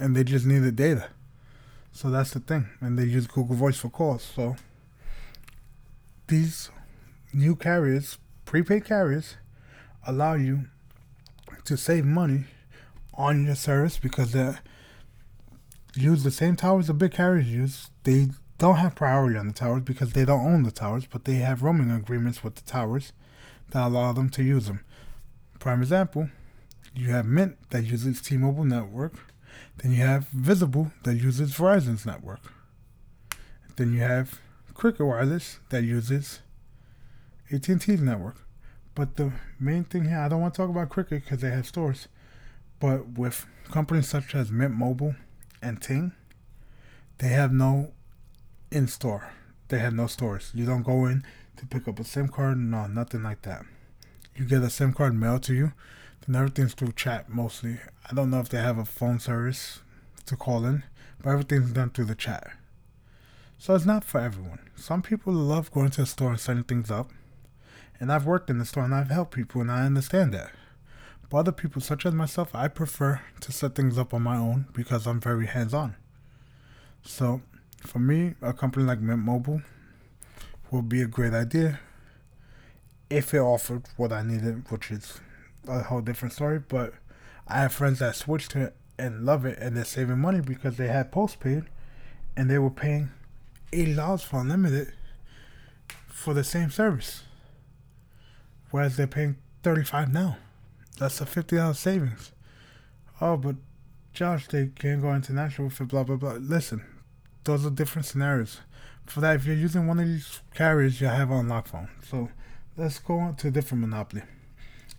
and 0.00 0.16
they 0.16 0.25
just 0.25 0.47
needed 0.47 0.76
data. 0.76 1.09
So 1.93 2.11
that's 2.11 2.31
the 2.33 2.40
thing, 2.40 2.69
and 2.81 2.99
they 2.99 3.05
use 3.05 3.26
Google 3.26 3.57
Voice 3.57 3.78
for 3.78 3.88
calls. 3.88 4.23
So 4.23 4.57
these 6.26 6.71
new 7.33 7.57
carriers, 7.57 8.19
prepaid 8.45 8.85
carriers, 8.85 9.37
allow 10.07 10.35
you 10.35 10.66
to 11.64 11.76
save 11.76 12.05
money 12.05 12.45
on 13.14 13.47
your 13.47 13.55
service 13.55 13.99
because 13.99 14.33
they 14.33 14.55
use 15.95 16.23
the 16.23 16.31
same 16.31 16.57
towers 16.57 16.87
the 16.88 16.95
big 16.95 17.12
carriers 17.12 17.49
use. 17.49 17.90
They 18.05 18.28
don't 18.59 18.77
have 18.77 18.95
priority 18.95 19.39
on 19.39 19.49
the 19.49 19.53
towers 19.53 19.83
because 19.83 20.13
they 20.13 20.25
don't 20.25 20.47
own 20.47 20.63
the 20.63 20.71
towers, 20.71 21.07
but 21.07 21.25
they 21.25 21.35
have 21.37 21.63
roaming 21.63 21.91
agreements 21.91 22.43
with 22.43 22.55
the 22.55 22.63
towers 22.63 23.13
that 23.71 23.87
allow 23.87 24.13
them 24.13 24.31
to 24.31 24.43
use 24.43 24.67
them. 24.67 24.85
Prime 25.59 25.83
example, 25.83 26.31
you 26.95 27.11
have 27.11 27.27
Mint 27.27 27.57
that 27.71 27.85
uses 27.85 28.23
T-Mobile 28.23 28.65
network. 28.65 29.13
Then 29.79 29.93
you 29.93 30.03
have 30.03 30.29
Visible 30.29 30.93
that 31.05 31.17
uses 31.17 31.53
Verizon's 31.53 32.07
network. 32.07 32.41
Then 33.77 33.93
you 33.93 34.01
have 34.01 34.41
Cricket 34.73 35.07
Wireless 35.07 35.59
that 35.69 35.85
uses 35.85 36.41
AT&T's 37.53 38.01
network. 38.01 38.37
But 38.95 39.17
the 39.17 39.33
main 39.61 39.85
thing 39.85 40.07
here, 40.07 40.19
I 40.19 40.29
don't 40.29 40.41
want 40.41 40.55
to 40.55 40.63
talk 40.63 40.71
about 40.71 40.89
Cricket 40.89 41.25
because 41.25 41.41
they 41.41 41.51
have 41.51 41.67
stores, 41.67 42.09
but 42.81 43.19
with 43.19 43.47
companies 43.71 44.09
such 44.09 44.35
as 44.35 44.51
Mint 44.51 44.75
Mobile 44.75 45.15
and 45.61 45.83
Ting, 45.83 46.13
they 47.19 47.29
have 47.29 47.53
no 47.53 47.93
in-store. 48.70 49.32
They 49.68 49.78
have 49.78 49.94
no 49.94 50.06
stores. 50.06 50.50
You 50.54 50.66
don't 50.66 50.82
go 50.82 51.06
in 51.06 51.25
to 51.56 51.66
pick 51.66 51.88
up 51.88 51.99
a 51.99 52.04
SIM 52.04 52.28
card, 52.28 52.58
no, 52.58 52.87
nothing 52.87 53.23
like 53.23 53.42
that. 53.42 53.64
You 54.35 54.44
get 54.44 54.62
a 54.62 54.70
SIM 54.70 54.92
card 54.92 55.14
mailed 55.14 55.42
to 55.44 55.54
you, 55.54 55.73
then 56.26 56.37
everything's 56.37 56.75
through 56.75 56.92
chat 56.92 57.28
mostly. 57.28 57.78
I 58.08 58.14
don't 58.14 58.30
know 58.30 58.40
if 58.40 58.49
they 58.49 58.58
have 58.58 58.78
a 58.78 58.85
phone 58.85 59.18
service 59.18 59.80
to 60.26 60.37
call 60.37 60.64
in, 60.64 60.85
but 61.23 61.30
everything's 61.30 61.73
done 61.73 61.90
through 61.90 62.04
the 62.06 62.14
chat. 62.14 62.50
So 63.58 63.75
it's 63.75 63.87
not 63.87 64.04
for 64.04 64.20
everyone. 64.20 64.61
Some 64.76 65.02
people 65.02 65.32
love 65.32 65.70
going 65.70 65.90
to 65.90 66.02
the 66.02 66.06
store 66.06 66.30
and 66.30 66.40
setting 66.40 66.64
things 66.64 66.90
up. 66.90 67.11
And 67.99 68.12
I've 68.12 68.26
worked 68.26 68.50
in 68.50 68.58
the 68.58 68.66
store 68.66 68.85
and 68.85 68.94
I've 68.94 69.11
helped 69.11 69.35
people 69.35 69.62
and 69.62 69.70
I 69.70 69.87
understand 69.87 70.35
that. 70.35 70.50
But 71.30 71.38
other 71.38 71.52
people, 71.52 71.80
such 71.80 72.04
as 72.04 72.12
myself, 72.12 72.54
I 72.54 72.68
prefer 72.68 73.23
to 73.40 73.52
set 73.52 73.75
things 73.75 73.96
up 73.99 74.12
on 74.12 74.23
my 74.23 74.37
own 74.37 74.66
because 74.75 75.06
I'm 75.06 75.20
very 75.20 75.46
hands 75.46 75.73
on. 75.73 75.96
So 77.02 77.40
for 77.87 77.99
me, 77.99 78.35
a 78.43 78.52
company 78.52 78.85
like 78.85 79.00
Mint 79.00 79.21
Mobile 79.21 79.62
would 80.71 80.88
be 80.88 81.02
a 81.02 81.07
great 81.07 81.33
idea 81.33 81.81
if 83.09 83.33
it 83.33 83.38
offered 83.38 83.85
what 83.97 84.12
I 84.12 84.23
needed, 84.23 84.71
which 84.71 84.90
is 84.90 85.21
a 85.69 85.83
whole 85.83 86.00
different 86.00 86.35
story. 86.35 86.59
But 86.59 86.95
I 87.47 87.61
have 87.61 87.73
friends 87.73 88.00
that 88.00 88.16
switched 88.16 88.50
to 88.52 88.62
it 88.66 88.76
and 88.99 89.25
love 89.25 89.45
it 89.45 89.59
and 89.59 89.76
they're 89.76 89.85
saving 89.85 90.19
money 90.19 90.40
because 90.40 90.76
they 90.76 90.88
had 90.88 91.12
postpaid 91.12 91.64
and 92.37 92.50
they 92.50 92.59
were 92.59 92.71
paying 92.71 93.11
eighty 93.73 93.95
dollars 93.95 94.23
for 94.23 94.40
unlimited 94.40 94.93
for 96.09 96.35
the 96.35 96.45
same 96.45 96.71
service, 96.71 97.23
whereas 98.71 98.97
they're 98.97 99.07
paying 99.07 99.37
thirty 99.62 99.85
five 99.85 100.12
now. 100.12 100.38
That's 100.99 101.21
a 101.21 101.26
fifty 101.26 101.57
dollars 101.57 101.78
savings. 101.78 102.33
Oh, 103.21 103.37
but 103.37 103.57
Josh, 104.12 104.49
they 104.49 104.69
can't 104.69 105.02
go 105.02 105.14
international 105.14 105.71
for 105.71 105.85
blah 105.85 106.05
blah 106.05 106.16
blah. 106.16 106.38
Listen, 106.40 106.85
those 107.47 107.65
are 107.65 107.71
different 107.71 108.07
scenarios. 108.07 108.61
For 109.07 109.21
that, 109.21 109.37
if 109.37 109.47
you're 109.47 109.57
using 109.57 109.87
one 109.87 110.00
of 110.00 110.07
these 110.07 110.41
carriers, 110.55 111.00
you 111.00 111.07
have 111.07 111.31
on 111.31 111.49
lock 111.49 111.69
phone. 111.69 111.88
So 112.03 112.29
let's 112.76 112.99
go 112.99 113.19
on 113.19 113.37
to 113.37 113.49
a 113.49 113.50
different 113.50 113.81
monopoly. 113.81 114.23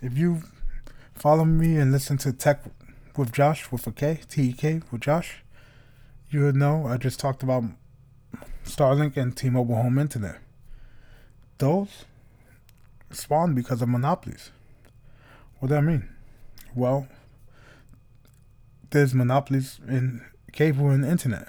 If 0.01 0.17
you 0.17 0.41
follow 1.13 1.45
me 1.45 1.77
and 1.77 1.91
listen 1.91 2.17
to 2.19 2.31
Tech 2.31 2.63
with 3.17 3.33
Josh 3.33 3.71
with 3.71 3.85
a 3.85 3.91
K, 3.91 4.21
T 4.29 4.49
E 4.49 4.53
K 4.53 4.81
with 4.91 5.01
Josh, 5.01 5.43
you 6.29 6.41
would 6.41 6.55
know 6.55 6.87
I 6.87 6.97
just 6.97 7.19
talked 7.19 7.43
about 7.43 7.63
Starlink 8.65 9.17
and 9.17 9.35
T-Mobile 9.35 9.75
Home 9.75 9.99
Internet. 9.99 10.39
Those 11.57 12.05
spawned 13.11 13.55
because 13.55 13.81
of 13.81 13.89
monopolies. 13.89 14.51
What 15.59 15.69
do 15.69 15.75
I 15.75 15.81
mean? 15.81 16.07
Well, 16.75 17.07
there's 18.91 19.13
monopolies 19.13 19.79
in 19.87 20.21
cable 20.53 20.89
and 20.89 21.03
internet. 21.03 21.47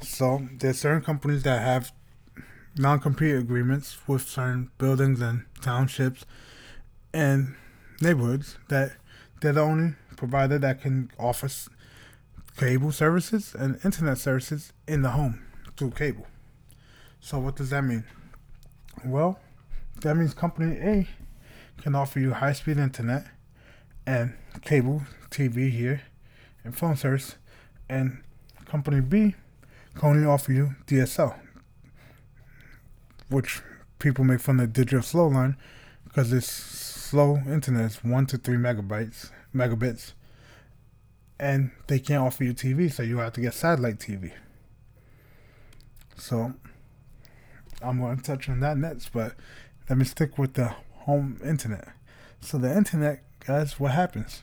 So 0.00 0.48
there's 0.58 0.78
certain 0.80 1.02
companies 1.02 1.42
that 1.44 1.62
have 1.62 1.92
non-compete 2.76 3.34
agreements 3.36 3.96
with 4.06 4.22
certain 4.22 4.70
buildings 4.78 5.20
and 5.20 5.46
townships 5.60 6.24
and 7.12 7.56
neighborhoods 8.00 8.58
that 8.68 8.96
they're 9.40 9.52
the 9.52 9.60
only 9.60 9.94
provider 10.16 10.58
that 10.58 10.82
can 10.82 11.10
offer 11.18 11.48
cable 12.56 12.92
services 12.92 13.54
and 13.58 13.78
internet 13.84 14.18
services 14.18 14.72
in 14.86 15.02
the 15.02 15.10
home 15.10 15.42
through 15.76 15.90
cable. 15.90 16.26
So 17.20 17.38
what 17.38 17.56
does 17.56 17.70
that 17.70 17.82
mean? 17.82 18.04
Well, 19.04 19.38
that 20.02 20.14
means 20.16 20.34
company 20.34 20.76
A 20.76 21.08
can 21.82 21.94
offer 21.94 22.20
you 22.20 22.32
high 22.32 22.52
speed 22.52 22.78
internet 22.78 23.26
and 24.06 24.34
cable 24.62 25.02
TV 25.30 25.70
here 25.70 26.02
and 26.64 26.76
phone 26.76 26.96
service 26.96 27.36
and 27.88 28.22
company 28.66 29.00
B 29.00 29.34
can 29.98 30.10
only 30.10 30.26
offer 30.26 30.52
you 30.52 30.74
DSL 30.86 31.38
which 33.28 33.60
people 33.98 34.24
make 34.24 34.40
fun 34.40 34.60
of 34.60 34.72
digital 34.72 35.02
slow 35.02 35.26
line 35.26 35.56
because 36.04 36.32
it's 36.32 36.46
slow 36.46 37.38
internet 37.46 37.86
it's 37.86 38.04
one 38.04 38.26
to 38.26 38.38
three 38.38 38.56
megabytes 38.56 39.30
megabits 39.54 40.12
and 41.38 41.70
they 41.86 41.98
can't 41.98 42.22
offer 42.22 42.44
you 42.44 42.54
TV 42.54 42.90
so 42.90 43.02
you 43.02 43.18
have 43.18 43.32
to 43.32 43.40
get 43.40 43.54
satellite 43.54 43.98
TV 43.98 44.32
so 46.16 46.54
I'm 47.82 48.00
going 48.00 48.16
to 48.16 48.22
touch 48.22 48.48
on 48.48 48.60
that 48.60 48.76
next, 48.78 49.10
but 49.12 49.34
let 49.88 49.98
me 49.98 50.04
stick 50.04 50.38
with 50.38 50.54
the 50.54 50.72
home 51.00 51.40
internet. 51.44 51.88
So 52.40 52.58
the 52.58 52.74
internet, 52.74 53.22
guys, 53.44 53.78
what 53.78 53.92
happens? 53.92 54.42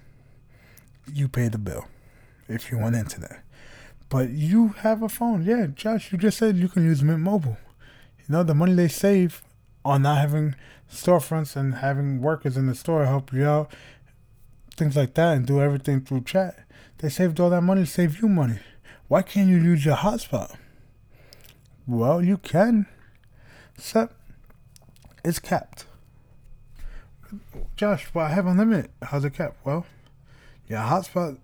You 1.12 1.28
pay 1.28 1.48
the 1.48 1.58
bill 1.58 1.88
if 2.48 2.72
you 2.72 2.78
want 2.78 2.96
internet. 2.96 3.44
But 4.14 4.30
you 4.30 4.76
have 4.82 5.02
a 5.02 5.10
phone. 5.10 5.44
Yeah, 5.44 5.66
Josh, 5.74 6.12
you 6.12 6.20
just 6.20 6.38
said 6.38 6.56
you 6.56 6.70
can 6.70 6.84
use 6.84 7.02
Mint 7.02 7.22
Mobile. 7.22 7.58
You 8.20 8.26
know, 8.30 8.44
the 8.44 8.54
money 8.54 8.76
they 8.76 8.88
save 8.88 9.42
on 9.84 10.04
not 10.04 10.20
having 10.20 10.54
storefronts 10.88 11.56
and 11.56 11.74
having 11.74 12.22
workers 12.22 12.56
in 12.56 12.68
the 12.68 12.76
store 12.76 13.08
help 13.08 13.34
you 13.34 13.44
out, 13.44 13.74
things 14.76 14.96
like 14.96 15.16
that, 15.16 15.36
and 15.36 15.48
do 15.48 15.60
everything 15.60 16.02
through 16.02 16.26
chat. 16.26 16.60
They 17.00 17.10
saved 17.10 17.40
all 17.40 17.50
that 17.50 17.62
money 17.62 17.86
to 17.86 17.88
save 17.88 18.22
you 18.22 18.30
money. 18.30 18.60
Why 19.08 19.24
can't 19.24 19.50
you 19.50 19.58
use 19.58 19.84
your 19.84 19.96
hotspot? 19.96 20.58
Well, 21.88 22.24
you 22.24 22.38
can, 22.38 22.86
except 23.76 24.14
it's 25.26 25.40
capped. 25.40 25.88
Josh, 27.76 28.14
well, 28.14 28.28
I 28.28 28.30
have 28.30 28.46
unlimited. 28.46 28.92
How's 29.02 29.26
it 29.26 29.34
capped? 29.34 29.66
Well, 29.66 29.88
yeah, 30.70 30.88
hotspot 30.88 31.40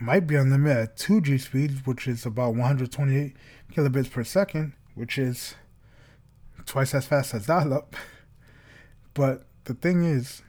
might 0.00 0.26
be 0.26 0.36
unlimited 0.36 0.76
at 0.76 0.96
2G 0.96 1.40
speed, 1.40 1.86
which 1.86 2.06
is 2.06 2.24
about 2.26 2.54
128 2.54 3.36
kilobits 3.72 4.10
per 4.10 4.24
second, 4.24 4.72
which 4.94 5.18
is 5.18 5.54
twice 6.66 6.94
as 6.94 7.06
fast 7.06 7.34
as 7.34 7.46
dial 7.46 7.72
up. 7.72 7.96
But 9.14 9.46
the 9.64 9.74
thing 9.74 10.04
is, 10.04 10.42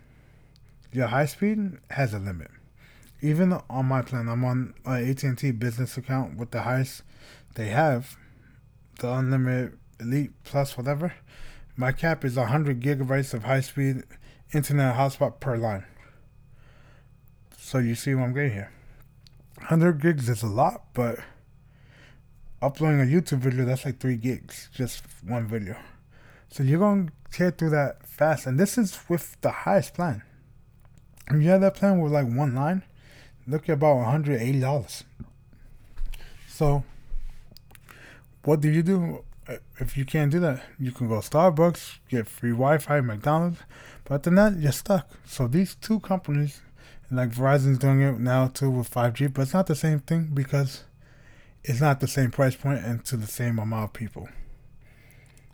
your 0.91 1.07
high 1.07 1.25
speed 1.25 1.77
has 1.91 2.13
a 2.13 2.19
limit. 2.19 2.51
Even 3.21 3.59
on 3.69 3.85
my 3.85 4.01
plan, 4.01 4.29
I'm 4.29 4.45
on 4.45 4.73
an 4.85 5.09
AT&T 5.09 5.51
business 5.51 5.97
account 5.97 6.37
with 6.37 6.51
the 6.51 6.61
highest 6.61 7.03
they 7.55 7.67
have 7.67 8.17
the 8.99 9.11
unlimited 9.11 9.77
elite 9.99 10.31
plus 10.43 10.77
whatever, 10.77 11.13
my 11.75 11.91
cap 11.91 12.23
is 12.23 12.35
100 12.35 12.81
gigabytes 12.81 13.33
of 13.33 13.43
high 13.43 13.61
speed 13.61 14.03
internet 14.53 14.95
hotspot 14.95 15.39
per 15.39 15.57
line. 15.57 15.85
So 17.57 17.79
you 17.79 17.95
see 17.95 18.13
what 18.15 18.23
I'm 18.23 18.33
getting 18.33 18.53
here. 18.53 18.71
100 19.59 20.01
gigs 20.01 20.29
is 20.29 20.43
a 20.43 20.47
lot, 20.47 20.85
but 20.93 21.19
uploading 22.61 23.01
a 23.01 23.05
YouTube 23.05 23.39
video, 23.39 23.65
that's 23.65 23.85
like 23.85 23.99
3 23.99 24.15
gigs, 24.15 24.69
just 24.73 25.03
one 25.25 25.47
video. 25.47 25.75
So 26.49 26.63
you're 26.63 26.79
going 26.79 27.07
to 27.07 27.37
tear 27.37 27.51
through 27.51 27.69
that 27.71 28.07
fast. 28.07 28.47
And 28.47 28.59
this 28.59 28.77
is 28.77 28.99
with 29.07 29.39
the 29.41 29.51
highest 29.51 29.93
plan. 29.93 30.23
If 31.29 31.41
you 31.41 31.49
have 31.49 31.61
that 31.61 31.75
plan 31.75 31.99
with 31.99 32.11
like 32.11 32.27
one 32.27 32.55
line, 32.55 32.83
look 33.47 33.69
at 33.69 33.73
about 33.73 33.97
$180. 33.97 35.03
So 36.47 36.83
what 38.43 38.61
do 38.61 38.69
you 38.69 38.81
do 38.81 39.23
uh, 39.47 39.57
if 39.79 39.95
you 39.95 40.05
can't 40.05 40.31
do 40.31 40.39
that? 40.39 40.63
You 40.79 40.91
can 40.91 41.07
go 41.07 41.15
Starbucks, 41.15 41.99
get 42.09 42.27
free 42.27 42.51
Wi-Fi, 42.51 43.01
McDonald's, 43.01 43.59
but 44.05 44.23
then 44.23 44.35
that 44.35 44.57
you're 44.57 44.71
stuck. 44.71 45.07
So 45.25 45.47
these 45.47 45.75
two 45.75 45.99
companies, 45.99 46.61
like 47.11 47.31
Verizon's 47.31 47.77
doing 47.77 48.01
it 48.01 48.19
now 48.19 48.47
too 48.47 48.69
with 48.69 48.89
5G, 48.89 49.33
but 49.33 49.43
it's 49.43 49.53
not 49.53 49.67
the 49.67 49.75
same 49.75 49.99
thing 49.99 50.29
because 50.33 50.83
it's 51.63 51.81
not 51.81 51.99
the 51.99 52.07
same 52.07 52.31
price 52.31 52.55
point 52.55 52.83
and 52.83 53.03
to 53.05 53.17
the 53.17 53.27
same 53.27 53.59
amount 53.59 53.85
of 53.85 53.93
people. 53.93 54.29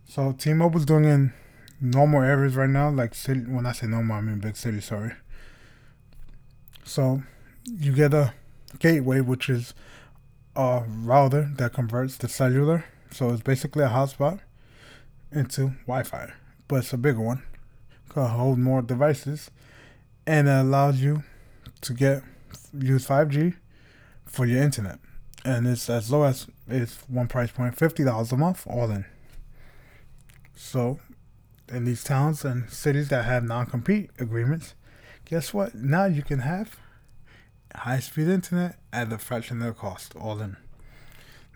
So 0.07 0.33
T-Mobile's 0.33 0.85
doing 0.85 1.05
in 1.05 1.33
normal 1.81 2.21
areas 2.21 2.55
right 2.55 2.69
now, 2.69 2.89
like 2.89 3.15
city. 3.15 3.41
When 3.41 3.65
I 3.65 3.71
say 3.71 3.87
normal, 3.87 4.17
I 4.17 4.21
mean 4.21 4.39
big 4.39 4.55
city. 4.55 4.81
Sorry. 4.81 5.13
So 6.83 7.23
you 7.65 7.93
get 7.93 8.13
a 8.13 8.33
gateway, 8.79 9.21
which 9.21 9.49
is 9.49 9.73
a 10.55 10.83
router 10.87 11.51
that 11.55 11.73
converts 11.73 12.17
the 12.17 12.29
cellular, 12.29 12.85
so 13.11 13.29
it's 13.31 13.41
basically 13.41 13.83
a 13.83 13.89
hotspot, 13.89 14.39
into 15.31 15.73
Wi-Fi, 15.87 16.31
but 16.67 16.75
it's 16.77 16.93
a 16.93 16.97
bigger 16.97 17.21
one. 17.21 17.43
Can 18.09 18.27
hold 18.27 18.59
more 18.59 18.81
devices, 18.81 19.49
and 20.27 20.47
it 20.47 20.51
allows 20.51 21.01
you 21.01 21.23
to 21.85 21.93
get 21.93 22.23
use 22.77 23.07
5G 23.07 23.55
for 24.25 24.45
your 24.45 24.61
internet, 24.61 24.99
and 25.43 25.67
it's 25.67 25.89
as 25.89 26.11
low 26.11 26.23
as 26.23 26.47
it's 26.67 26.97
one 27.07 27.27
price 27.27 27.51
point, 27.51 27.77
fifty 27.77 28.03
dollars 28.03 28.31
a 28.31 28.37
month, 28.37 28.65
all 28.67 28.89
in. 28.89 29.05
So, 30.55 30.99
in 31.69 31.85
these 31.85 32.03
towns 32.03 32.43
and 32.43 32.69
cities 32.69 33.09
that 33.09 33.25
have 33.25 33.43
non-compete 33.43 34.09
agreements, 34.17 34.73
guess 35.25 35.53
what? 35.53 35.75
Now 35.75 36.05
you 36.05 36.23
can 36.23 36.39
have 36.39 36.79
high 37.75 37.99
speed 37.99 38.29
internet 38.29 38.77
at 38.91 39.13
a 39.13 39.17
fraction 39.17 39.61
of 39.61 39.67
the 39.67 39.73
cost, 39.79 40.15
all 40.15 40.41
in. 40.41 40.57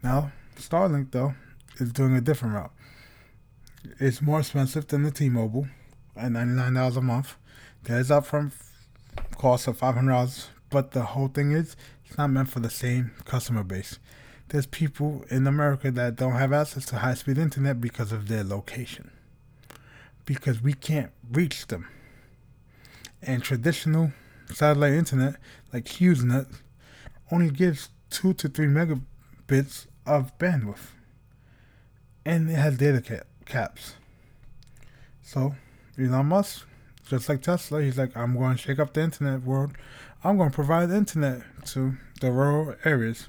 Now, 0.04 0.32
Starlink, 0.58 1.12
though, 1.12 1.34
is 1.80 1.92
doing 1.92 2.16
a 2.16 2.22
different 2.22 2.56
route. 2.56 2.72
It's 4.00 4.22
more 4.22 4.40
expensive 4.40 4.88
than 4.88 5.04
the 5.04 5.12
T 5.12 5.30
Mobile 5.30 5.68
at 6.16 6.32
$99 6.32 6.98
a 6.98 7.02
month. 7.02 7.36
There's 7.84 8.10
upfront 8.10 8.52
cost 9.38 9.68
of 9.68 9.80
$500, 9.80 10.48
but 10.70 10.92
the 10.92 11.04
whole 11.04 11.28
thing 11.28 11.52
is 11.52 11.76
it's 12.06 12.18
not 12.18 12.30
meant 12.30 12.50
for 12.50 12.60
the 12.60 12.70
same 12.70 13.12
customer 13.26 13.64
base. 13.64 14.00
There's 14.50 14.66
people 14.66 15.24
in 15.30 15.46
America 15.46 15.92
that 15.92 16.16
don't 16.16 16.34
have 16.34 16.52
access 16.52 16.86
to 16.88 16.98
high 16.98 17.14
speed 17.14 17.38
internet 17.38 17.80
because 17.80 18.12
of 18.12 18.28
their 18.28 18.44
location. 18.44 19.12
Because 20.26 20.62
we 20.62 20.74
can't 20.74 21.12
reach 21.32 21.68
them. 21.68 21.88
And 23.22 23.44
traditional 23.44 24.12
satellite 24.54 24.94
internet, 24.94 25.36
like 25.72 25.86
HughesNet, 25.86 26.48
only 27.32 27.52
gives 27.52 27.90
2 28.10 28.34
to 28.34 28.50
3 28.50 28.68
megabits 28.68 29.86
of 30.06 30.36
bandwidth. 30.40 30.94
And 32.26 32.50
it 32.50 32.56
has 32.56 32.78
data 32.78 33.02
cap- 33.02 33.28
caps. 33.46 33.96
So, 35.22 35.56
Elon 35.98 36.26
Musk, 36.26 36.66
just 37.10 37.28
like 37.28 37.42
Tesla, 37.42 37.82
he's 37.82 37.98
like, 37.98 38.16
I'm 38.16 38.38
going 38.38 38.56
to 38.56 38.62
shake 38.62 38.80
up 38.80 38.94
the 38.94 39.02
internet 39.02 39.42
world. 39.42 39.72
I'm 40.24 40.38
going 40.38 40.52
to 40.52 40.56
provide 40.56 40.92
internet 40.92 41.42
to 41.68 41.98
the 42.22 42.32
rural 42.32 42.76
areas. 42.86 43.28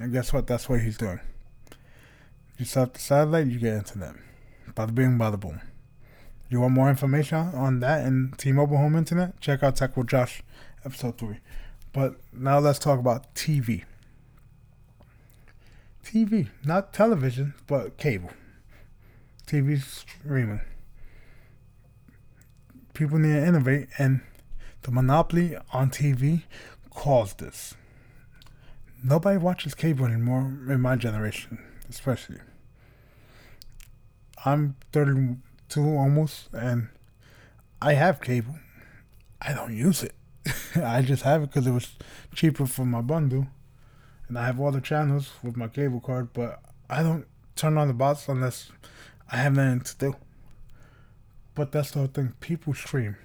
And 0.00 0.12
guess 0.12 0.32
what? 0.32 0.46
That's 0.48 0.68
what 0.68 0.80
he's 0.80 0.98
doing. 0.98 1.20
You 2.58 2.64
set 2.64 2.82
up 2.82 2.94
the 2.94 3.00
satellite, 3.00 3.46
you 3.46 3.60
get 3.60 3.74
internet. 3.74 4.14
Bada 4.74 4.94
bing, 4.94 5.16
bada 5.16 5.38
boom. 5.38 5.60
You 6.48 6.60
want 6.60 6.74
more 6.74 6.90
information 6.90 7.38
on 7.38 7.80
that 7.80 8.04
and 8.04 8.36
T-Mobile 8.36 8.76
home 8.76 8.96
internet? 8.96 9.40
Check 9.40 9.62
out 9.62 9.76
Tech 9.76 9.96
with 9.96 10.08
Josh, 10.08 10.42
episode 10.84 11.16
three. 11.16 11.38
But 11.92 12.16
now 12.32 12.58
let's 12.58 12.78
talk 12.78 12.98
about 12.98 13.34
TV. 13.34 13.84
TV, 16.04 16.48
not 16.64 16.92
television, 16.92 17.54
but 17.66 17.96
cable. 17.96 18.30
TV 19.46 19.80
streaming. 19.82 20.60
People 22.94 23.18
need 23.18 23.32
to 23.32 23.44
innovate, 23.46 23.88
and 23.98 24.20
the 24.82 24.92
monopoly 24.92 25.56
on 25.72 25.90
TV 25.90 26.44
caused 26.90 27.40
this. 27.40 27.74
Nobody 29.02 29.36
watches 29.36 29.74
cable 29.74 30.06
anymore 30.06 30.42
in 30.68 30.80
my 30.80 30.94
generation, 30.94 31.58
especially. 31.90 32.38
I'm 34.44 34.76
32 34.92 35.80
almost, 35.80 36.48
and 36.52 36.88
I 37.82 37.94
have 37.94 38.20
cable. 38.20 38.54
I 39.42 39.52
don't 39.52 39.76
use 39.76 40.02
it. 40.04 40.14
I 40.76 41.02
just 41.02 41.22
have 41.22 41.42
it 41.42 41.46
because 41.50 41.66
it 41.66 41.72
was 41.72 41.96
cheaper 42.34 42.64
for 42.64 42.84
my 42.84 43.00
bundle, 43.00 43.48
and 44.28 44.38
I 44.38 44.46
have 44.46 44.60
all 44.60 44.70
the 44.70 44.80
channels 44.80 45.32
with 45.42 45.56
my 45.56 45.66
cable 45.66 46.00
card. 46.00 46.32
But 46.32 46.60
I 46.88 47.02
don't 47.02 47.26
turn 47.56 47.76
on 47.76 47.88
the 47.88 47.94
box 47.94 48.28
unless 48.28 48.70
I 49.30 49.38
have 49.38 49.56
nothing 49.56 49.80
to 49.80 49.98
do. 49.98 50.16
But 51.54 51.72
that's 51.72 51.92
the 51.92 52.00
whole 52.00 52.08
thing. 52.08 52.34
People 52.40 52.74
stream 52.74 53.16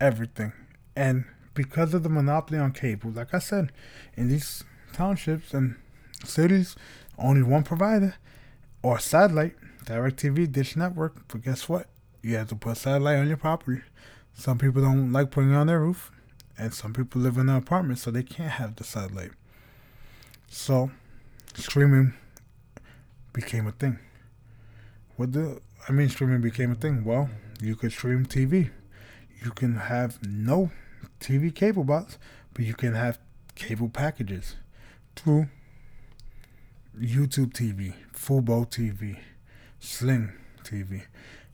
everything, 0.00 0.52
and 0.94 1.24
because 1.54 1.94
of 1.94 2.02
the 2.02 2.08
monopoly 2.08 2.58
on 2.58 2.72
cable, 2.72 3.10
like 3.10 3.32
I 3.32 3.38
said, 3.38 3.72
in 4.16 4.28
these 4.28 4.64
townships 4.92 5.54
and 5.54 5.76
cities, 6.24 6.76
only 7.18 7.42
one 7.42 7.62
provider 7.62 8.16
or 8.82 8.98
satellite, 8.98 9.54
DirecTV, 9.86 10.50
Dish 10.52 10.76
Network. 10.76 11.26
But 11.28 11.42
guess 11.42 11.68
what? 11.68 11.86
You 12.22 12.36
have 12.36 12.48
to 12.48 12.56
put 12.56 12.76
satellite 12.76 13.18
on 13.18 13.28
your 13.28 13.36
property. 13.36 13.82
Some 14.34 14.58
people 14.58 14.82
don't 14.82 15.12
like 15.12 15.30
putting 15.30 15.52
it 15.52 15.56
on 15.56 15.68
their 15.68 15.80
roof, 15.80 16.10
and 16.58 16.74
some 16.74 16.92
people 16.92 17.20
live 17.20 17.36
in 17.36 17.48
an 17.48 17.56
apartment, 17.56 17.98
so 17.98 18.10
they 18.10 18.22
can't 18.22 18.52
have 18.52 18.76
the 18.76 18.84
satellite. 18.84 19.32
So, 20.48 20.90
streaming 21.54 22.14
became 23.32 23.66
a 23.66 23.72
thing. 23.72 23.98
What 25.16 25.32
the 25.32 25.60
I 25.86 25.92
mean, 25.92 26.08
streaming 26.08 26.40
became 26.40 26.72
a 26.72 26.74
thing. 26.74 27.04
Well, 27.04 27.28
you 27.60 27.76
could 27.76 27.92
stream 27.92 28.24
TV. 28.24 28.70
You 29.44 29.50
can 29.50 29.76
have 29.76 30.18
no 30.26 30.70
TV 31.20 31.54
cable 31.54 31.84
box, 31.84 32.18
but 32.54 32.64
you 32.64 32.72
can 32.72 32.94
have 32.94 33.18
cable 33.54 33.90
packages 33.90 34.56
through 35.14 35.48
YouTube 36.98 37.52
TV, 37.52 37.92
Fubo 38.14 38.66
TV, 38.66 39.18
Sling 39.78 40.32
TV. 40.62 41.02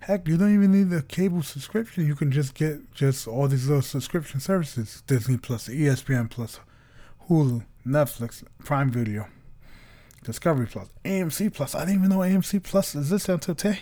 Heck, 0.01 0.29
you 0.29 0.37
don't 0.37 0.55
even 0.55 0.73
need 0.73 0.97
a 0.97 1.03
cable 1.03 1.43
subscription. 1.43 2.07
You 2.07 2.15
can 2.15 2.31
just 2.31 2.55
get 2.55 2.93
just 2.95 3.27
all 3.27 3.49
these 3.49 3.67
little 3.67 3.83
subscription 3.83 4.39
services: 4.39 5.03
Disney 5.09 5.39
Plus, 5.39 5.69
ESPN 5.69 6.31
Plus, 6.31 6.61
Hulu, 7.29 7.65
Netflix, 7.85 8.45
Prime 8.65 8.91
Video, 8.91 9.27
Discovery 10.23 10.67
Plus, 10.67 10.89
AMC 11.05 11.53
Plus. 11.53 11.75
I 11.75 11.81
didn't 11.81 11.97
even 11.97 12.11
know 12.11 12.19
AMC 12.19 12.63
Plus 12.63 12.95
exists 12.95 13.29
until 13.29 13.57
today. 13.57 13.81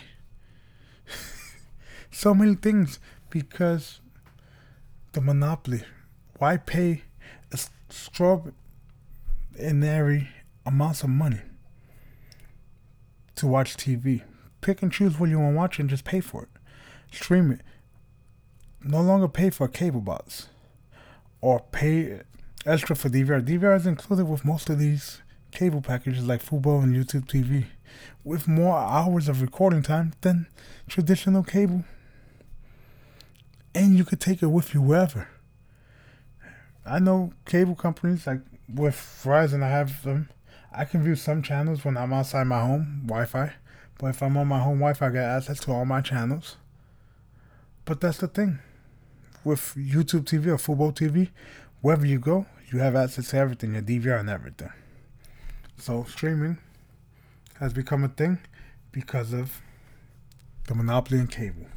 so 2.11 2.33
many 2.33 2.55
things 2.55 2.99
because 3.29 3.99
the 5.13 5.21
monopoly. 5.21 5.83
Why 6.37 6.57
pay 6.57 7.03
a 7.51 7.57
extraordinary 7.89 10.29
amounts 10.65 11.03
of 11.03 11.09
money 11.09 11.41
to 13.35 13.47
watch 13.47 13.75
TV? 13.75 14.21
Pick 14.61 14.81
and 14.81 14.91
choose 14.91 15.19
what 15.19 15.29
you 15.29 15.39
want 15.39 15.53
to 15.53 15.57
watch 15.57 15.79
and 15.79 15.89
just 15.89 16.05
pay 16.05 16.19
for 16.19 16.43
it. 16.43 16.49
Stream 17.11 17.51
it. 17.51 17.61
No 18.83 19.01
longer 19.01 19.27
pay 19.27 19.49
for 19.49 19.67
cable 19.67 20.01
box 20.01 20.49
or 21.41 21.59
pay 21.71 22.21
extra 22.65 22.95
for 22.95 23.09
DVR. 23.09 23.45
DVR 23.45 23.75
is 23.75 23.85
included 23.85 24.25
with 24.25 24.45
most 24.45 24.69
of 24.69 24.79
these 24.79 25.21
cable 25.51 25.81
packages 25.81 26.25
like 26.25 26.43
Fubo 26.43 26.83
and 26.83 26.95
YouTube 26.95 27.25
TV 27.25 27.65
with 28.23 28.47
more 28.47 28.77
hours 28.77 29.27
of 29.27 29.41
recording 29.41 29.81
time 29.81 30.13
than 30.21 30.47
traditional 30.87 31.43
cable 31.43 31.83
and 33.75 33.97
you 33.97 34.03
could 34.03 34.19
take 34.19 34.41
it 34.41 34.47
with 34.47 34.73
you 34.73 34.81
wherever. 34.81 35.27
I 36.85 36.99
know 36.99 37.33
cable 37.45 37.75
companies 37.75 38.25
like 38.25 38.41
with 38.73 38.95
Verizon, 38.95 39.63
I 39.63 39.69
have 39.69 40.03
them. 40.03 40.29
I 40.71 40.85
can 40.85 41.03
view 41.03 41.15
some 41.15 41.41
channels 41.41 41.83
when 41.83 41.97
I'm 41.97 42.13
outside 42.13 42.45
my 42.47 42.61
home 42.61 43.03
Wi-Fi, 43.05 43.53
but 43.97 44.07
if 44.07 44.21
I'm 44.21 44.37
on 44.37 44.47
my 44.47 44.59
home 44.59 44.79
Wi-Fi, 44.79 45.07
I 45.07 45.09
get 45.09 45.23
access 45.23 45.59
to 45.61 45.71
all 45.71 45.85
my 45.85 46.01
channels. 46.01 46.57
But 47.85 48.01
that's 48.01 48.19
the 48.19 48.27
thing 48.27 48.59
with 49.43 49.73
YouTube 49.75 50.25
TV 50.25 50.47
or 50.47 50.57
Fubo 50.57 50.93
TV, 50.93 51.29
wherever 51.81 52.05
you 52.05 52.19
go, 52.19 52.45
you 52.71 52.79
have 52.79 52.95
access 52.95 53.29
to 53.29 53.37
everything, 53.37 53.73
your 53.73 53.81
DVR 53.81 54.19
and 54.19 54.29
everything. 54.29 54.71
So 55.77 56.03
streaming 56.03 56.57
has 57.59 57.73
become 57.73 58.03
a 58.03 58.09
thing 58.09 58.39
because 58.91 59.33
of 59.33 59.61
the 60.67 60.75
monopoly 60.75 61.19
in 61.19 61.27
cable. 61.27 61.67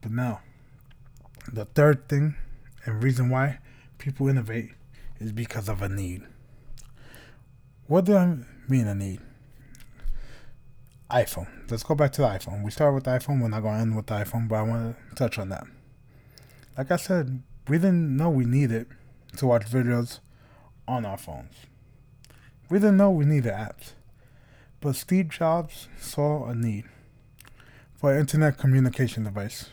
But 0.00 0.12
now 0.12 0.40
the 1.50 1.64
third 1.64 2.08
thing 2.08 2.36
and 2.84 3.02
reason 3.02 3.30
why 3.30 3.58
people 3.98 4.28
innovate 4.28 4.70
is 5.18 5.32
because 5.32 5.68
of 5.68 5.82
a 5.82 5.88
need. 5.88 6.22
What 7.86 8.04
do 8.04 8.16
I 8.16 8.36
mean 8.68 8.86
a 8.86 8.94
need? 8.94 9.20
iPhone. 11.12 11.46
Let's 11.70 11.82
go 11.82 11.94
back 11.94 12.12
to 12.12 12.22
the 12.22 12.28
iPhone. 12.28 12.64
We 12.64 12.70
start 12.70 12.94
with 12.94 13.04
the 13.04 13.10
iPhone. 13.10 13.40
We're 13.40 13.48
not 13.48 13.62
going 13.62 13.74
to 13.74 13.80
end 13.80 13.96
with 13.96 14.06
the 14.06 14.14
iPhone, 14.14 14.48
but 14.48 14.56
I 14.56 14.62
want 14.62 14.96
to 15.10 15.14
touch 15.14 15.38
on 15.38 15.50
that. 15.50 15.64
Like 16.76 16.90
I 16.90 16.96
said, 16.96 17.42
we 17.68 17.76
didn't 17.76 18.16
know 18.16 18.30
we 18.30 18.46
needed 18.46 18.86
to 19.36 19.46
watch 19.46 19.66
videos 19.66 20.20
on 20.88 21.04
our 21.04 21.18
phones. 21.18 21.54
We 22.70 22.78
didn't 22.78 22.96
know 22.96 23.10
we 23.10 23.26
needed 23.26 23.52
apps. 23.52 23.92
But 24.82 24.96
Steve 24.96 25.30
Jobs 25.30 25.88
saw 25.98 26.44
a 26.44 26.54
need 26.54 26.84
for 27.94 28.12
an 28.12 28.20
internet 28.20 28.58
communication 28.58 29.24
device 29.24 29.70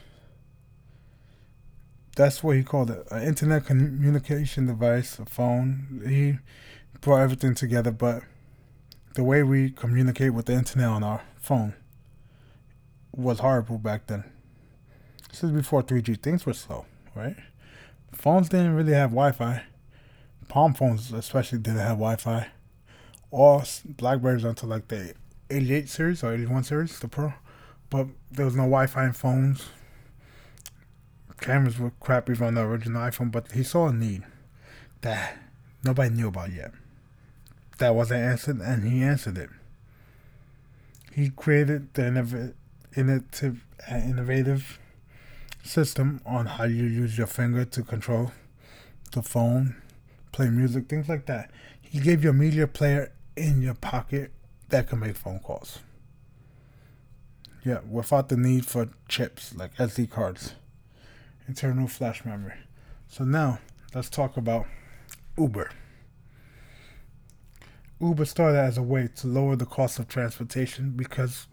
that's 2.19 2.43
what 2.43 2.57
he 2.57 2.63
called 2.63 2.91
it 2.91 3.07
an 3.11 3.23
internet 3.23 3.65
communication 3.65 4.67
device, 4.67 5.19
a 5.19 5.25
phone. 5.25 6.03
He 6.05 6.37
brought 6.99 7.21
everything 7.21 7.55
together, 7.55 7.91
but 7.91 8.23
the 9.15 9.23
way 9.23 9.41
we 9.41 9.69
communicate 9.69 10.33
with 10.33 10.47
the 10.47 10.53
internet 10.53 10.89
on 10.89 11.01
our 11.01 11.21
phone 11.37 11.75
was 13.15 13.39
horrible 13.39 13.77
back 13.77 14.07
then. 14.07 14.25
This 15.29 15.45
is 15.45 15.51
before 15.51 15.81
3G. 15.81 16.21
Things 16.21 16.45
were 16.45 16.53
slow, 16.53 16.85
right? 17.15 17.37
Phones 18.11 18.49
didn't 18.49 18.75
really 18.75 18.93
have 18.93 19.11
Wi 19.11 19.31
Fi. 19.31 19.63
Palm 20.49 20.73
phones, 20.73 21.13
especially, 21.13 21.59
didn't 21.59 21.79
have 21.79 21.99
Wi 21.99 22.17
Fi. 22.17 22.47
Or 23.31 23.63
Blackberries 23.85 24.43
until 24.43 24.69
like 24.69 24.87
the 24.87 25.13
88 25.49 25.89
series 25.89 26.23
or 26.23 26.33
81 26.33 26.63
series, 26.63 26.99
the 26.99 27.07
Pearl. 27.07 27.33
But 27.89 28.07
there 28.31 28.45
was 28.45 28.55
no 28.55 28.63
Wi 28.63 28.87
Fi 28.87 29.05
in 29.05 29.13
phones 29.13 29.69
cameras 31.39 31.79
were 31.79 31.91
crappy 31.99 32.35
from 32.35 32.55
the 32.55 32.61
original 32.61 33.01
iPhone, 33.01 33.31
but 33.31 33.51
he 33.51 33.63
saw 33.63 33.87
a 33.87 33.93
need 33.93 34.23
that 35.01 35.37
nobody 35.83 36.13
knew 36.13 36.27
about 36.27 36.51
yet. 36.51 36.71
That 37.77 37.95
wasn't 37.95 38.21
answered, 38.21 38.59
and 38.59 38.83
he 38.83 39.01
answered 39.01 39.37
it. 39.37 39.49
He 41.13 41.29
created 41.29 41.93
the 41.93 42.07
innovative, 42.95 43.65
uh, 43.89 43.95
innovative 43.95 44.79
system 45.63 46.21
on 46.25 46.45
how 46.45 46.65
you 46.65 46.83
use 46.83 47.17
your 47.17 47.27
finger 47.27 47.65
to 47.65 47.83
control 47.83 48.31
the 49.11 49.21
phone, 49.21 49.75
play 50.31 50.49
music, 50.49 50.87
things 50.87 51.09
like 51.09 51.25
that. 51.25 51.51
He 51.81 51.99
gave 51.99 52.23
you 52.23 52.29
a 52.29 52.33
media 52.33 52.67
player 52.67 53.11
in 53.39 53.61
your 53.61 53.73
pocket 53.73 54.31
that 54.69 54.89
can 54.89 54.99
make 54.99 55.15
phone 55.15 55.39
calls. 55.39 55.79
Yeah, 57.65 57.79
without 57.89 58.29
the 58.29 58.37
need 58.37 58.65
for 58.65 58.89
chips 59.07 59.53
like 59.55 59.75
SD 59.75 60.09
cards, 60.09 60.55
internal 61.47 61.87
flash 61.87 62.23
memory. 62.25 62.53
So 63.07 63.23
now 63.23 63.59
let's 63.93 64.09
talk 64.09 64.37
about 64.37 64.65
Uber. 65.37 65.71
Uber 67.99 68.25
started 68.25 68.59
as 68.59 68.77
a 68.77 68.83
way 68.83 69.09
to 69.17 69.27
lower 69.27 69.55
the 69.55 69.65
cost 69.65 69.99
of 69.99 70.07
transportation 70.07 70.91
because 70.91 71.47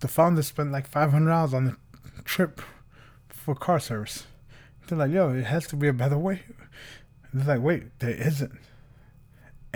the 0.00 0.08
founders 0.08 0.46
spent 0.46 0.70
like 0.70 0.86
five 0.86 1.12
hundred 1.12 1.30
dollars 1.30 1.54
on 1.54 1.64
the 1.64 2.22
trip 2.24 2.60
for 3.28 3.54
car 3.54 3.80
service. 3.80 4.24
They're 4.86 4.98
like, 4.98 5.10
yo, 5.12 5.30
it 5.30 5.44
has 5.44 5.66
to 5.68 5.76
be 5.76 5.88
a 5.88 5.92
better 5.92 6.18
way. 6.18 6.42
And 7.32 7.40
they're 7.42 7.56
like, 7.56 7.64
wait, 7.64 7.98
there 8.00 8.10
isn't. 8.10 8.58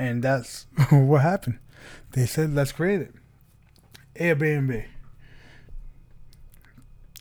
And 0.03 0.21
that's 0.21 0.67
what 0.91 1.23
happened. 1.23 1.61
They 2.11 2.27
said, 2.27 2.53
let's 2.53 2.73
create 2.73 3.03
it. 3.03 3.15
Airbnb. 4.17 4.85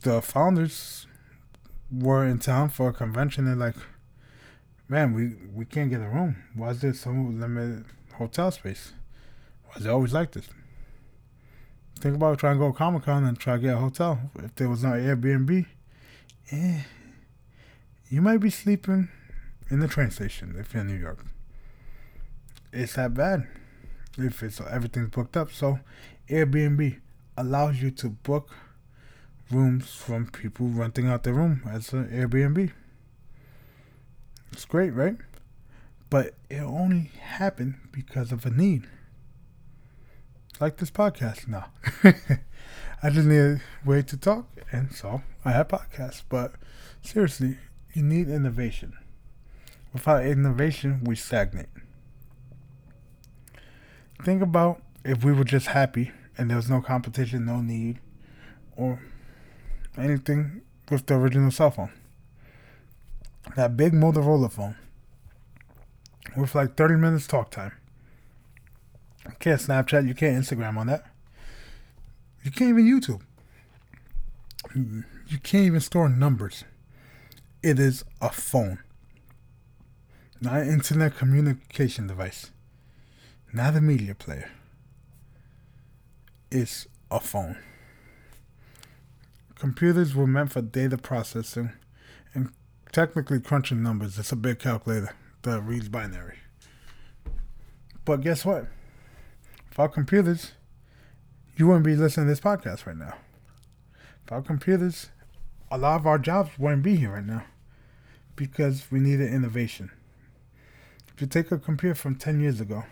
The 0.01 0.19
founders 0.23 1.05
were 1.91 2.25
in 2.25 2.39
town 2.39 2.69
for 2.69 2.89
a 2.89 2.93
convention. 2.93 3.45
They're 3.45 3.55
like, 3.55 3.75
man, 4.89 5.13
we, 5.13 5.35
we 5.53 5.63
can't 5.63 5.91
get 5.91 6.01
a 6.01 6.09
room. 6.09 6.37
Why 6.55 6.71
is 6.71 6.81
there 6.81 6.95
so 6.95 7.11
limited 7.11 7.85
hotel 8.15 8.49
space? 8.49 8.93
Why 9.65 9.73
is 9.77 9.85
it 9.85 9.89
always 9.89 10.13
like 10.13 10.31
this? 10.31 10.49
Think 11.99 12.15
about 12.15 12.39
trying 12.39 12.55
to 12.55 12.59
go 12.59 12.71
to 12.71 12.77
Comic 12.77 13.03
Con 13.03 13.25
and 13.25 13.37
try 13.37 13.57
to 13.57 13.61
get 13.61 13.75
a 13.75 13.77
hotel. 13.77 14.31
If 14.39 14.55
there 14.55 14.69
was 14.69 14.83
no 14.83 14.93
Airbnb, 14.93 15.67
eh, 16.51 16.81
you 18.09 18.23
might 18.23 18.39
be 18.39 18.49
sleeping 18.49 19.09
in 19.69 19.81
the 19.81 19.87
train 19.87 20.09
station 20.09 20.55
if 20.57 20.73
you're 20.73 20.81
in 20.81 20.87
New 20.87 20.95
York. 20.95 21.25
It's 22.73 22.95
that 22.95 23.13
bad 23.13 23.47
if 24.17 24.43
it's 24.43 24.61
everything's 24.61 25.09
booked 25.09 25.35
up. 25.35 25.51
So 25.51 25.79
Airbnb 26.29 26.99
allows 27.37 27.81
you 27.81 27.91
to 27.91 28.09
book 28.09 28.49
rooms 29.49 29.93
from 29.93 30.27
people 30.27 30.67
renting 30.67 31.07
out 31.07 31.23
their 31.23 31.33
room 31.33 31.61
as 31.69 31.91
an 31.93 32.07
Airbnb. 32.07 32.71
It's 34.51 34.65
great, 34.65 34.91
right? 34.91 35.17
But 36.09 36.35
it 36.49 36.61
only 36.61 37.11
happened 37.21 37.75
because 37.91 38.31
of 38.31 38.45
a 38.45 38.49
need. 38.49 38.87
Like 40.59 40.77
this 40.77 40.91
podcast 40.91 41.47
now. 41.47 41.71
I 43.03 43.09
just 43.09 43.27
need 43.27 43.39
a 43.39 43.61
way 43.83 44.03
to 44.03 44.17
talk, 44.17 44.45
and 44.71 44.93
so 44.93 45.23
I 45.43 45.51
have 45.51 45.69
podcasts. 45.69 46.21
But 46.27 46.53
seriously, 47.01 47.57
you 47.93 48.03
need 48.03 48.29
innovation. 48.29 48.93
Without 49.91 50.25
innovation, 50.25 51.03
we 51.03 51.15
stagnate. 51.15 51.67
Think 54.23 54.41
about 54.41 54.81
if 55.03 55.23
we 55.23 55.31
were 55.33 55.43
just 55.43 55.67
happy 55.67 56.11
and 56.37 56.49
there 56.49 56.57
was 56.57 56.69
no 56.69 56.81
competition, 56.81 57.45
no 57.45 57.61
need, 57.61 57.99
or 58.75 58.99
anything 59.97 60.61
with 60.89 61.05
the 61.05 61.15
original 61.15 61.51
cell 61.51 61.71
phone. 61.71 61.91
That 63.55 63.75
big 63.75 63.93
Motorola 63.93 64.51
phone 64.51 64.75
with 66.37 66.55
like 66.55 66.75
30 66.75 66.95
minutes 66.95 67.27
talk 67.27 67.51
time. 67.51 67.73
You 69.25 69.35
can't 69.39 69.59
Snapchat, 69.59 70.07
you 70.07 70.13
can't 70.13 70.43
Instagram 70.43 70.77
on 70.77 70.87
that. 70.87 71.05
You 72.43 72.51
can't 72.51 72.69
even 72.69 72.85
YouTube. 72.85 73.21
You 74.75 75.37
can't 75.43 75.65
even 75.65 75.79
store 75.79 76.09
numbers. 76.09 76.63
It 77.61 77.79
is 77.79 78.03
a 78.19 78.29
phone, 78.29 78.79
not 80.39 80.61
an 80.61 80.69
internet 80.69 81.15
communication 81.15 82.07
device, 82.07 82.51
not 83.53 83.75
a 83.75 83.81
media 83.81 84.15
player. 84.15 84.49
It's 86.49 86.87
a 87.09 87.19
phone. 87.19 87.57
Computers 89.55 90.15
were 90.15 90.27
meant 90.27 90.51
for 90.51 90.61
data 90.61 90.97
processing 90.97 91.73
and 92.33 92.51
technically 92.91 93.39
crunching 93.39 93.83
numbers. 93.83 94.17
It's 94.17 94.31
a 94.31 94.35
big 94.35 94.59
calculator 94.59 95.13
that 95.43 95.61
reads 95.61 95.89
binary. 95.89 96.37
But 98.05 98.21
guess 98.21 98.45
what? 98.45 98.67
Without 99.69 99.93
computers, 99.93 100.51
you 101.55 101.67
wouldn't 101.67 101.85
be 101.85 101.95
listening 101.95 102.27
to 102.27 102.31
this 102.31 102.39
podcast 102.39 102.85
right 102.85 102.97
now. 102.97 103.15
Without 104.25 104.45
computers, 104.45 105.09
a 105.69 105.77
lot 105.77 105.99
of 105.99 106.07
our 106.07 106.17
jobs 106.17 106.51
wouldn't 106.57 106.83
be 106.83 106.95
here 106.95 107.11
right 107.13 107.25
now 107.25 107.43
because 108.35 108.85
we 108.89 108.99
needed 108.99 109.31
innovation. 109.31 109.91
If 111.13 111.21
you 111.21 111.27
take 111.27 111.51
a 111.51 111.57
computer 111.57 111.95
from 111.95 112.15
10 112.15 112.39
years 112.39 112.59
ago, 112.59 112.83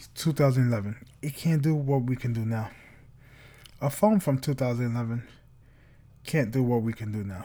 it's 0.00 0.08
2011, 0.14 0.96
it 1.20 1.36
can't 1.36 1.60
do 1.60 1.74
what 1.74 2.04
we 2.04 2.16
can 2.16 2.32
do 2.32 2.46
now. 2.46 2.70
A 3.82 3.90
phone 3.90 4.18
from 4.18 4.38
2011 4.38 5.28
can't 6.24 6.50
do 6.50 6.62
what 6.62 6.80
we 6.80 6.94
can 6.94 7.12
do 7.12 7.22
now. 7.22 7.44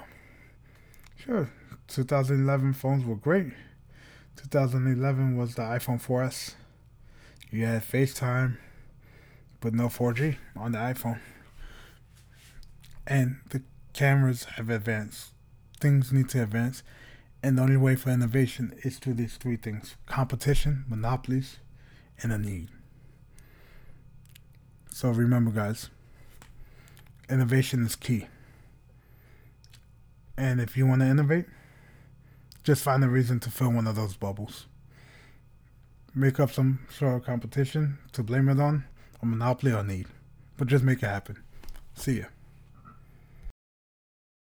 Sure, 1.17 1.51
2011 1.89 2.71
phones 2.71 3.03
were 3.03 3.17
great. 3.17 3.47
2011 4.37 5.35
was 5.35 5.55
the 5.55 5.63
iPhone 5.63 6.01
4S. 6.01 6.55
You 7.51 7.65
had 7.65 7.83
FaceTime, 7.83 8.57
but 9.59 9.73
no 9.73 9.87
4G 9.87 10.37
on 10.55 10.71
the 10.71 10.77
iPhone. 10.77 11.19
And 13.05 13.41
the 13.49 13.63
cameras 13.91 14.45
have 14.55 14.69
advanced. 14.69 15.31
Things 15.81 16.13
need 16.13 16.29
to 16.29 16.43
advance. 16.43 16.83
And 17.43 17.57
the 17.57 17.63
only 17.63 17.77
way 17.77 17.97
for 17.97 18.11
innovation 18.11 18.79
is 18.83 18.97
through 18.97 19.15
these 19.15 19.35
three 19.35 19.57
things 19.57 19.97
competition, 20.05 20.85
monopolies, 20.87 21.57
and 22.21 22.31
a 22.31 22.37
need. 22.37 22.69
So 24.91 25.09
remember, 25.09 25.51
guys, 25.51 25.89
innovation 27.29 27.85
is 27.85 27.95
key. 27.95 28.27
And 30.37 30.59
if 30.59 30.77
you 30.77 30.85
want 30.85 31.01
to 31.01 31.07
innovate, 31.07 31.45
just 32.63 32.81
find 32.81 33.03
a 33.03 33.09
reason 33.09 33.39
to 33.41 33.51
fill 33.51 33.71
one 33.71 33.87
of 33.87 33.95
those 33.95 34.15
bubbles. 34.15 34.67
Make 36.13 36.39
up 36.39 36.51
some 36.51 36.79
sort 36.89 37.15
of 37.15 37.25
competition 37.25 37.97
to 38.13 38.23
blame 38.23 38.49
it 38.49 38.59
on, 38.59 38.85
a 39.21 39.25
monopoly 39.25 39.73
or 39.73 39.83
need. 39.83 40.07
But 40.57 40.67
just 40.67 40.83
make 40.83 41.03
it 41.03 41.07
happen. 41.07 41.43
See 41.93 42.19
ya. 42.19 42.25